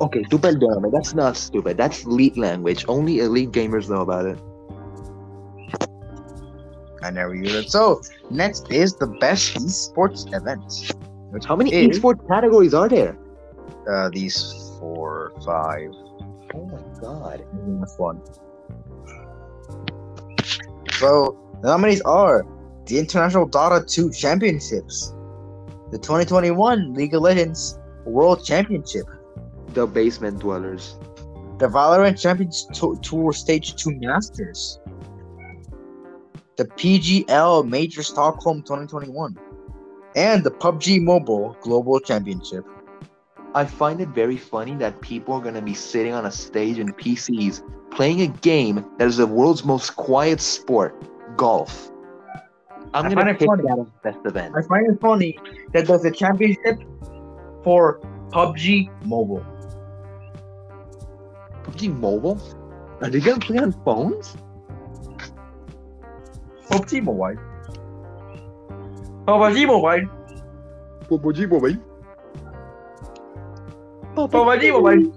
[0.00, 0.90] okay, tu perdóname.
[0.92, 1.76] That's not stupid.
[1.76, 2.84] That's elite language.
[2.88, 4.38] Only elite gamers know about it.
[7.02, 7.70] I never used it.
[7.70, 8.00] So
[8.30, 10.94] next is the best esports event.
[11.30, 13.18] Which How many is, esports categories are there?
[13.90, 14.40] Uh, these
[14.80, 15.90] four, five.
[16.54, 17.44] Oh my god.
[17.80, 18.22] That's one.
[20.92, 22.44] So the nominees are
[22.84, 25.14] the International Dota 2 Championships,
[25.90, 29.06] the 2021 League of Legends World Championship,
[29.72, 30.98] The basement dwellers.
[31.58, 34.78] the Valorant Champions Tou- Tour Stage 2 Masters,
[36.56, 39.38] the PGL Major Stockholm 2021,
[40.16, 42.66] and the PUBG Mobile Global Championship.
[43.54, 46.92] I find it very funny that people are gonna be sitting on a stage in
[46.92, 50.94] PCs playing a game that is the world's most quiet sport,
[51.36, 51.90] golf.
[52.92, 53.62] I'm I gonna find it pick funny.
[53.64, 54.54] that as best event.
[54.56, 55.38] I find it funny
[55.72, 56.78] that there's a championship
[57.62, 59.44] for PUBG Mobile.
[61.64, 62.40] PUBG Mobile?
[63.00, 64.36] Are they gonna play on phones?
[66.70, 67.36] PUBG Mobile.
[69.26, 70.08] PUBG Mobile.
[71.08, 71.78] Popojimo, baby.
[74.14, 75.12] Popojimo, baby.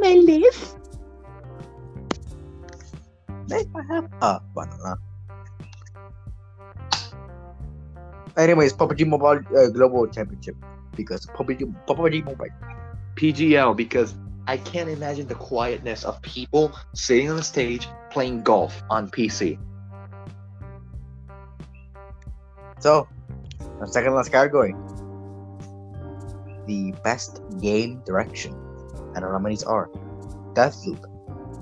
[0.00, 0.78] My list.
[3.50, 4.96] If I have a banana.
[8.36, 10.56] Anyways, PUBG Mobile uh, Global Championship
[10.94, 12.48] because PUBG, PUBG Mobile.
[13.14, 14.14] PGL because
[14.46, 19.58] I can't imagine the quietness of people sitting on the stage playing golf on PC.
[22.78, 23.08] So,
[23.80, 24.74] our second last category.
[26.66, 28.52] The best game direction.
[29.14, 29.88] And our nominees are
[30.52, 31.00] Deathloop,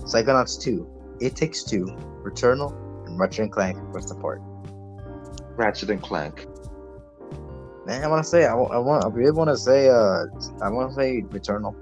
[0.02, 1.86] Psychonauts 2, It Takes Two,
[2.22, 2.74] Returnal,
[3.06, 4.42] and Ratchet and Clank Rift Apart.
[5.56, 6.46] Ratchet and Clank.
[7.86, 10.24] Man, I want to say, I, I want, I really want to say, uh,
[10.62, 11.74] I want to say Returnal.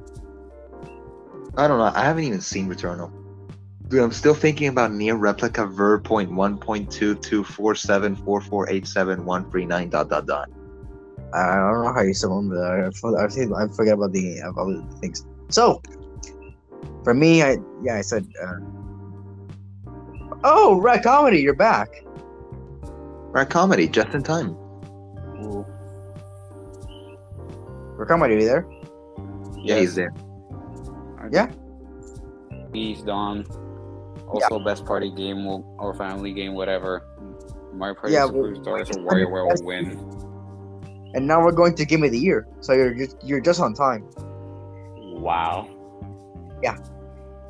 [1.56, 1.92] I don't know.
[1.94, 3.12] I haven't even seen Returnal.
[3.88, 8.16] Dude, I'm still thinking about NieR Replicant verb point one point two two four seven
[8.16, 10.48] four four eight seven one three nine dot dot dot.
[11.34, 12.60] I don't know how you summon the.
[12.60, 15.24] I, I, I forget about the about the things.
[15.50, 15.82] So,
[17.04, 18.26] for me, I yeah, I said.
[18.42, 18.56] Uh,
[20.42, 21.88] oh, Red Comedy, you're back.
[23.32, 24.56] Right, comedy, just in time.
[28.02, 28.66] Red Comedy, are you there?
[29.62, 30.12] Yeah, he's there.
[31.30, 31.52] Yeah.
[32.72, 33.46] He's done.
[34.26, 37.06] Also, best party game or family game, whatever.
[37.72, 41.12] Mario Party Yeah, well, Superstars or WarioWare will win.
[41.14, 43.72] And now we're going to Game of the Year, so you're just you're just on
[43.72, 44.04] time.
[45.22, 45.68] Wow.
[46.60, 46.78] Yeah.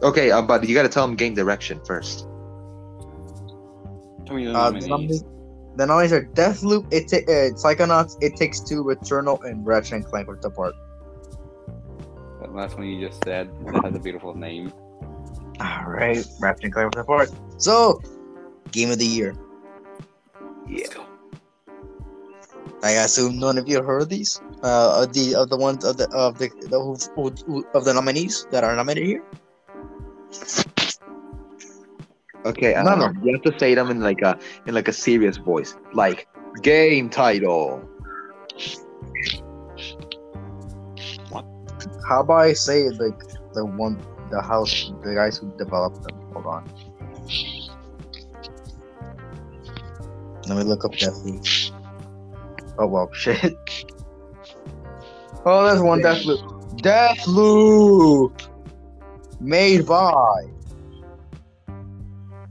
[0.03, 2.27] Okay, uh, but you gotta tell him game direction first.
[4.27, 5.25] Tell me the Uh, the nominees.
[5.77, 9.93] Nominees, the nominees are Deathloop, It Ta- uh, Psychonauts, It Takes Two, Returnal, and Ratchet
[9.93, 10.75] and Clank Rift Apart.
[12.41, 14.73] That last one you just said that has a beautiful name.
[15.61, 17.31] All right, Ratchet and Clank Rift Apart.
[17.59, 18.01] So,
[18.73, 19.35] Game of the Year.
[20.69, 20.87] Yeah.
[22.85, 24.41] I assume none of you heard these.
[24.63, 27.85] Uh, of the of the ones of the of the, the who, who, who- of
[27.85, 29.23] the nominees that are nominated here.
[32.45, 33.07] Okay, I No, don't no.
[33.09, 33.25] know.
[33.25, 36.27] You have to say them in like a in like a serious voice, like
[36.63, 37.89] game title.
[41.31, 41.45] What?
[42.09, 43.19] How about I say like
[43.55, 46.19] the one the house the guys who developed them?
[46.33, 46.69] Hold on.
[50.49, 51.73] Let me look up Deathloop.
[52.79, 53.55] Oh well, shit.
[55.45, 56.81] Oh, there's one Deathloop.
[56.83, 58.33] Deathloop,
[59.41, 60.52] made by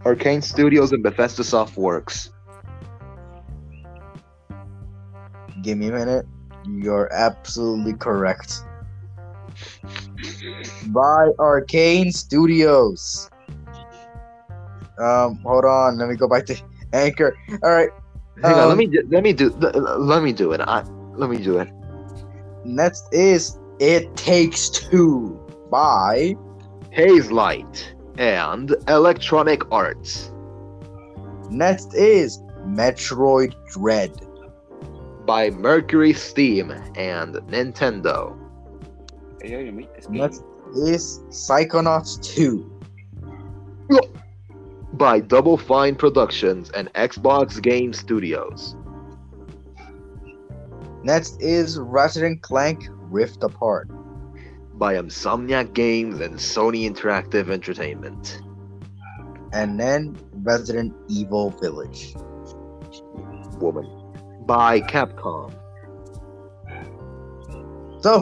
[0.06, 2.30] Arkane Studios and Bethesda Softworks.
[5.62, 6.26] Give me a minute.
[6.68, 8.62] You're absolutely correct.
[10.88, 13.30] By Arkane Studios.
[15.00, 15.98] Um, hold on.
[15.98, 16.62] Let me go back to
[16.94, 17.36] Anchor.
[17.64, 17.90] All right.
[18.44, 20.62] Hang on, Um, let me do- let me do let, let me do it.
[20.62, 20.84] I,
[21.16, 21.70] let me do it.
[22.66, 25.40] Next is It Takes Two
[25.70, 26.36] by
[26.96, 30.32] Hazelight and Electronic Arts
[31.50, 34.12] Next is Metroid Dread.
[35.26, 38.38] by MercurySteam and Nintendo.
[39.42, 40.18] Hey, yo, you make this game.
[40.18, 40.44] Next
[40.76, 42.72] is Psychonauts 2.
[44.94, 48.76] by Double Fine Productions and Xbox Game Studios.
[51.04, 53.90] Next is Ratchet and Clank Rift Apart.
[54.82, 58.42] By Insomniac Games and Sony Interactive Entertainment.
[59.54, 62.16] And then Resident Evil Village.
[63.60, 63.88] Woman.
[64.48, 65.54] By Capcom.
[68.02, 68.22] So,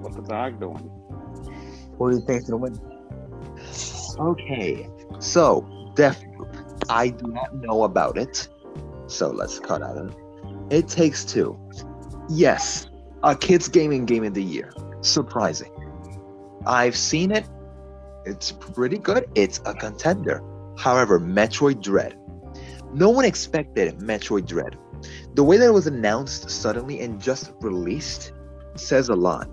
[0.00, 0.90] What's the dog doing?
[1.98, 2.80] who do you think's gonna win?
[4.18, 4.88] Okay,
[5.18, 5.60] so
[5.94, 6.86] Deathloop.
[6.88, 8.48] I do not know about it,
[9.08, 10.16] so let's cut out of it.
[10.70, 11.60] It takes two.
[12.30, 12.88] Yes,
[13.22, 14.72] a kids gaming game of the year.
[15.02, 15.70] Surprising.
[16.66, 17.46] I've seen it.
[18.24, 19.28] It's pretty good.
[19.34, 20.42] It's a contender.
[20.76, 22.18] However, Metroid Dread.
[22.92, 24.76] No one expected Metroid Dread.
[25.34, 28.32] The way that it was announced suddenly and just released
[28.74, 29.48] says a lot.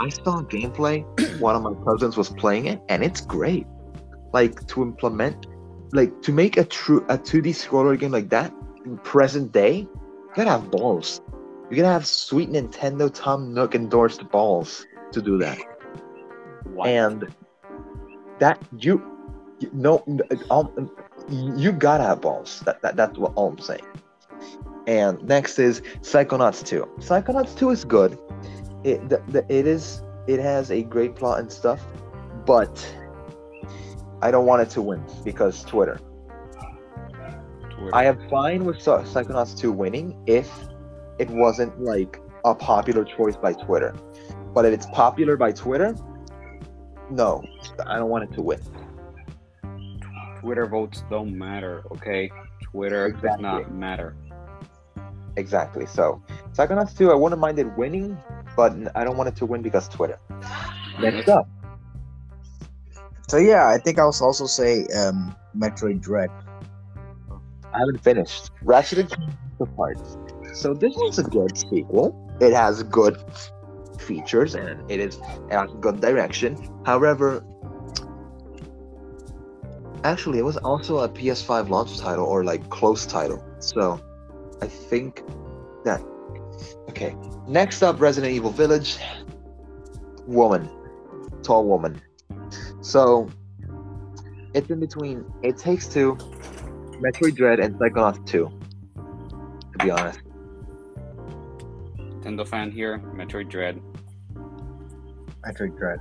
[0.00, 1.04] I saw gameplay.
[1.40, 3.66] One of my cousins was playing it, and it's great
[4.34, 5.46] like to implement
[5.92, 8.52] like to make a true a 2D scroller game like that
[8.84, 11.22] in present day, you gotta have balls.
[11.70, 15.58] You gotta have sweet Nintendo Tom Nook endorsed balls to do that.
[16.86, 17.32] And
[18.38, 19.02] that you,
[19.60, 20.04] you no
[20.50, 20.90] um,
[21.28, 22.60] you gotta have balls.
[22.60, 23.84] That, that that's what all I'm saying.
[24.86, 26.86] And next is Psychonauts 2.
[26.98, 28.18] Psychonauts 2 is good.
[28.82, 31.80] It the, the, it is it has a great plot and stuff,
[32.44, 32.96] but
[34.20, 36.00] I don't want it to win because Twitter.
[37.70, 37.90] Twitter.
[37.94, 40.50] I am fine with Psy- Psychonauts 2 winning if
[41.18, 43.94] it wasn't like a popular choice by Twitter.
[44.52, 45.94] But if it's popular by Twitter,
[47.14, 47.44] no,
[47.86, 48.60] I don't want it to win.
[50.40, 52.30] Twitter votes don't matter, okay?
[52.62, 54.14] Twitter does not matter.
[55.36, 55.86] Exactly.
[55.86, 58.18] So Psychonauts 2, I wouldn't mind it winning,
[58.56, 60.18] but I don't want it to win because Twitter.
[61.00, 61.48] Next up,
[63.28, 66.30] So yeah, I think I'll also say um, Metroid Dread.
[67.72, 68.50] I haven't finished.
[68.62, 69.98] Ratchet and Clank Rift Apart.
[70.54, 72.14] So this is a good sequel.
[72.40, 73.16] It has good
[74.00, 75.18] features and it is
[75.50, 76.56] a good direction.
[76.84, 77.44] However,
[80.04, 83.42] actually, it was also a PS5 launch title or like close title.
[83.58, 84.00] So
[84.60, 85.22] I think
[85.84, 86.02] that
[86.90, 87.16] okay.
[87.46, 88.98] Next up, Resident Evil Village.
[90.26, 90.70] Woman,
[91.42, 92.00] tall woman.
[92.80, 93.28] So
[94.54, 95.24] it's in between.
[95.42, 96.16] It takes two.
[97.02, 98.50] Metroid Dread and Psychonauts 2.
[99.72, 100.20] To be honest.
[102.24, 103.80] Nintendo fan here, Metroid Dread.
[105.46, 106.00] Metroid Dread.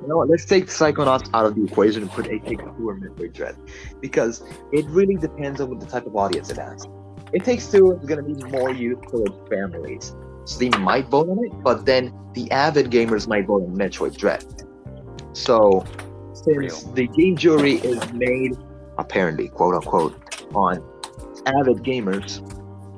[0.00, 0.30] You know what?
[0.30, 3.56] Let's take Psychonauts out of the equation and put A Take Two or Metroid Dread.
[4.00, 6.86] Because it really depends on what the type of audience it has.
[7.34, 10.14] It Takes Two is going to be more used towards families.
[10.46, 14.16] So they might vote on it, but then the avid gamers might vote on Metroid
[14.16, 14.44] Dread.
[15.34, 15.84] So,
[16.32, 16.92] since Real.
[16.94, 18.56] the game jury is made,
[18.96, 20.14] apparently, quote unquote,
[20.54, 20.82] on
[21.46, 22.40] avid gamers,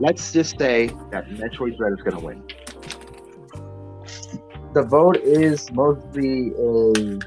[0.03, 2.43] let's just say that Metroid Dread is going to win.
[4.75, 7.21] The vote is mostly a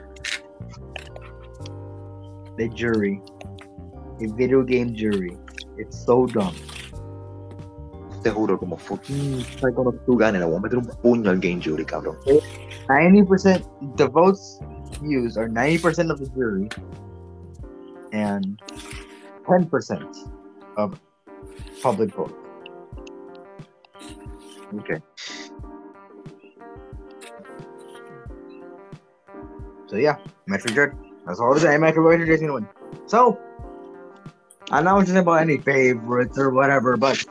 [2.57, 3.21] the jury,
[4.21, 5.38] a video game jury.
[5.78, 6.55] It's so dumb.
[8.23, 11.39] Te juro, como fucking mm, Psychonauts 2 gane, le voy a meter un puño al
[11.39, 12.17] game jury, cabrón.
[12.89, 13.63] Ninety percent
[13.97, 14.59] the votes
[15.01, 16.67] used are ninety percent of the jury,
[18.11, 18.59] and
[19.47, 20.17] ten percent
[20.78, 20.99] of
[21.82, 22.45] public vote.
[24.80, 25.01] Okay.
[29.88, 30.17] So yeah,
[30.49, 30.97] Metroid.
[31.26, 31.80] That's all I'm saying.
[31.80, 32.67] Metroid Dread is win.
[33.05, 33.39] So
[34.71, 37.23] I'm not just about any favorites or whatever, but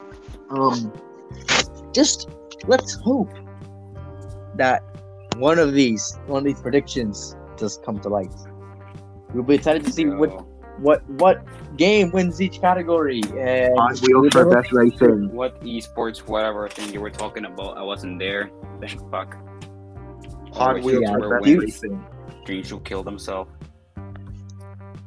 [0.50, 0.92] um,
[1.92, 2.28] just
[2.66, 3.30] let's hope
[4.56, 4.82] that
[5.36, 8.32] one of these, one of these predictions, just come to light.
[9.32, 10.30] We'll be excited to see what
[10.78, 11.44] what what
[11.76, 13.22] game wins each category.
[13.38, 15.32] And Hot Wheels for best racing.
[15.32, 18.50] what esports, whatever thing you were talking about, I wasn't there.
[18.80, 19.36] Thank fuck.
[20.52, 22.04] Hot wheels you for best racing.
[22.44, 23.48] Dreams killed himself.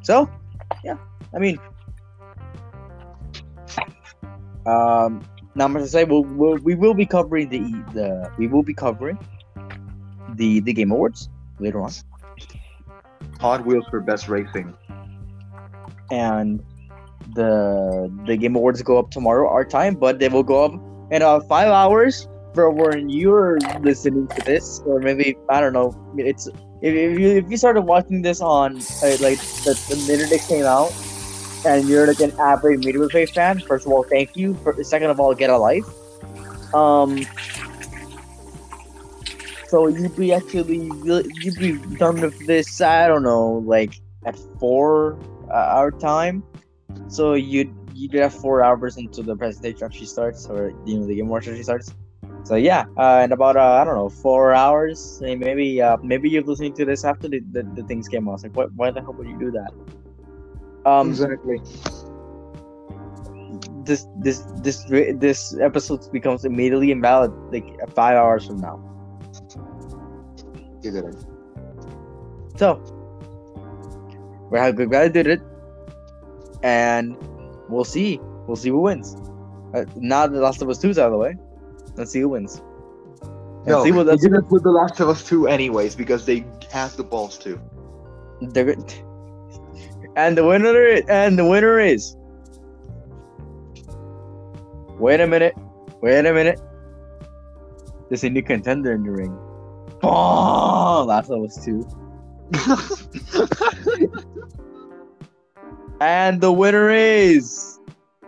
[0.02, 0.30] So,
[0.84, 0.98] yeah,
[1.34, 1.60] I mean,
[4.66, 5.22] um,
[5.56, 7.60] now I'm gonna say we'll, we'll we will be covering the
[7.94, 9.18] the we will be covering
[10.36, 11.92] the the Game Awards later on,
[13.40, 14.74] Hot wheels for best racing.
[16.12, 16.64] And
[17.34, 20.74] the the Game Awards go up tomorrow our time, but they will go up
[21.12, 25.94] in five hours for when you're listening to this, or maybe I don't know.
[26.18, 30.32] It's if, if you if you started watching this on uh, like the, the minute
[30.32, 30.94] it came out,
[31.66, 34.56] and you're like an average Media Play fan, first of all, thank you.
[34.56, 35.86] For, second of all, get a life.
[36.74, 37.26] Um.
[39.68, 42.80] So you'd be actually you'd be done with this.
[42.80, 45.18] I don't know, like at four
[45.52, 46.44] uh, hour time.
[47.08, 51.16] So you'd you get four hours until the presentation actually starts, or you know the
[51.16, 51.94] game watch actually starts.
[52.44, 56.44] So yeah, uh, in about uh, I don't know four hours, maybe uh, maybe you're
[56.44, 58.36] listening to this after the, the, the things came out.
[58.36, 59.72] It's like what why the hell would you do that?
[60.86, 61.60] Um, exactly.
[63.84, 64.84] this this this
[65.16, 68.80] this episode becomes immediately invalid like five hours from now.
[70.84, 71.16] You did it.
[72.58, 72.82] So
[74.50, 75.42] we're how good guy did it,
[76.64, 77.18] and
[77.70, 78.20] we'll see.
[78.48, 79.16] We'll see who wins.
[79.74, 81.36] Uh, now the Last of Us 2's out of the way.
[81.96, 82.62] Let's see who wins.
[83.22, 86.26] And No, see what they that's didn't put The Last of Us 2 anyways because
[86.26, 87.60] they have the balls to.
[88.42, 88.94] they're good.
[90.16, 92.16] And the winner is, and the winner is.
[94.98, 95.54] Wait a minute.
[96.02, 96.60] Wait a minute.
[98.10, 99.38] There's a new contender in the ring.
[100.02, 101.88] Oh, Last of Us 2.
[106.00, 107.80] And the winner is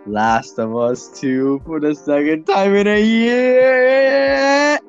[0.04, 4.80] Last of Us 2 for the second time in a year.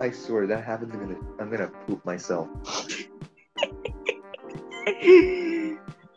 [0.00, 0.94] I swear that happens.
[0.94, 2.48] I'm gonna, I'm gonna poop myself.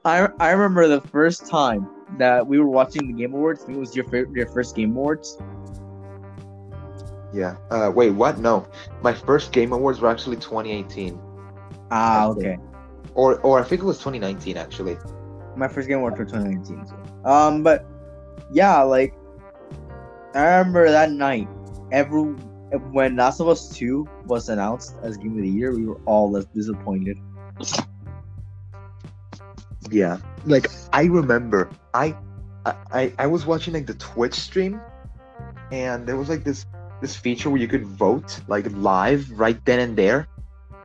[0.05, 3.63] I I remember the first time that we were watching the Game Awards.
[3.63, 5.37] I think it was your your first Game Awards.
[7.33, 7.57] Yeah.
[7.69, 8.39] Uh, wait, what?
[8.39, 8.67] No,
[9.01, 11.19] my first Game Awards were actually 2018,
[11.91, 12.57] Ah, Okay.
[13.15, 14.97] or or I think it was 2019 actually.
[15.55, 16.85] My first Game Awards for 2019.
[16.87, 16.95] So.
[17.29, 17.85] Um, but
[18.51, 19.13] yeah, like
[20.35, 21.47] I remember that night.
[21.91, 22.21] Every
[22.91, 26.29] when Last of Us Two was announced as Game of the Year, we were all
[26.31, 27.17] less disappointed.
[29.89, 32.15] Yeah, like I remember, I,
[32.91, 34.81] I, I was watching like the Twitch stream,
[35.71, 36.65] and there was like this
[37.01, 40.27] this feature where you could vote like live right then and there.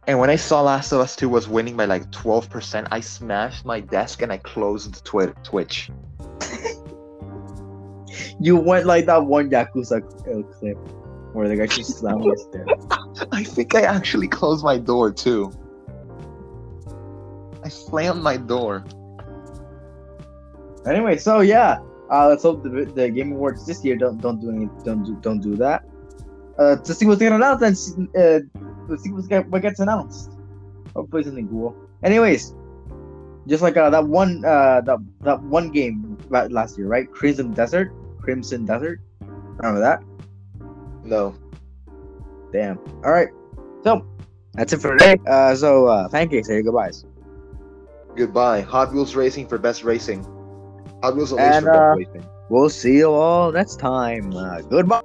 [0.07, 3.01] And when I saw Last of Us Two was winning by like twelve percent, I
[3.01, 5.91] smashed my desk and I closed Twi- Twitch.
[8.41, 10.77] You went like that one Yakuza uh, clip
[11.33, 12.67] where the guy just slammed his there.
[13.33, 15.53] I think I actually closed my door too.
[17.65, 18.85] I slammed my door.
[20.87, 21.79] Anyway, so yeah,
[22.11, 25.17] uh, let's hope the, the Game Awards this year don't don't do any don't do
[25.21, 25.85] don't do that.
[26.59, 28.41] Uh, to see what's gonna announce and uh,
[28.89, 30.33] to see what's get, what gets announced.
[30.95, 31.75] Hopefully something cool.
[32.03, 32.55] Anyways,
[33.47, 37.11] just like uh, that one uh that that one game last year, right?
[37.11, 39.01] Crimson Desert, Crimson Desert.
[39.59, 40.03] Remember that?
[41.05, 41.35] No.
[42.53, 42.79] Damn.
[43.05, 43.29] All right.
[43.83, 44.07] So
[44.55, 45.17] that's it for today.
[45.27, 46.45] Uh, so uh, you.
[46.45, 47.05] Say your goodbyes.
[48.17, 48.61] Goodbye.
[48.61, 50.23] Hot Wheels Racing for best racing.
[51.03, 52.29] Hot Wheels Unleashed And, for uh, best racing.
[52.51, 54.37] We'll see you all next time.
[54.37, 55.01] Uh, goodbye.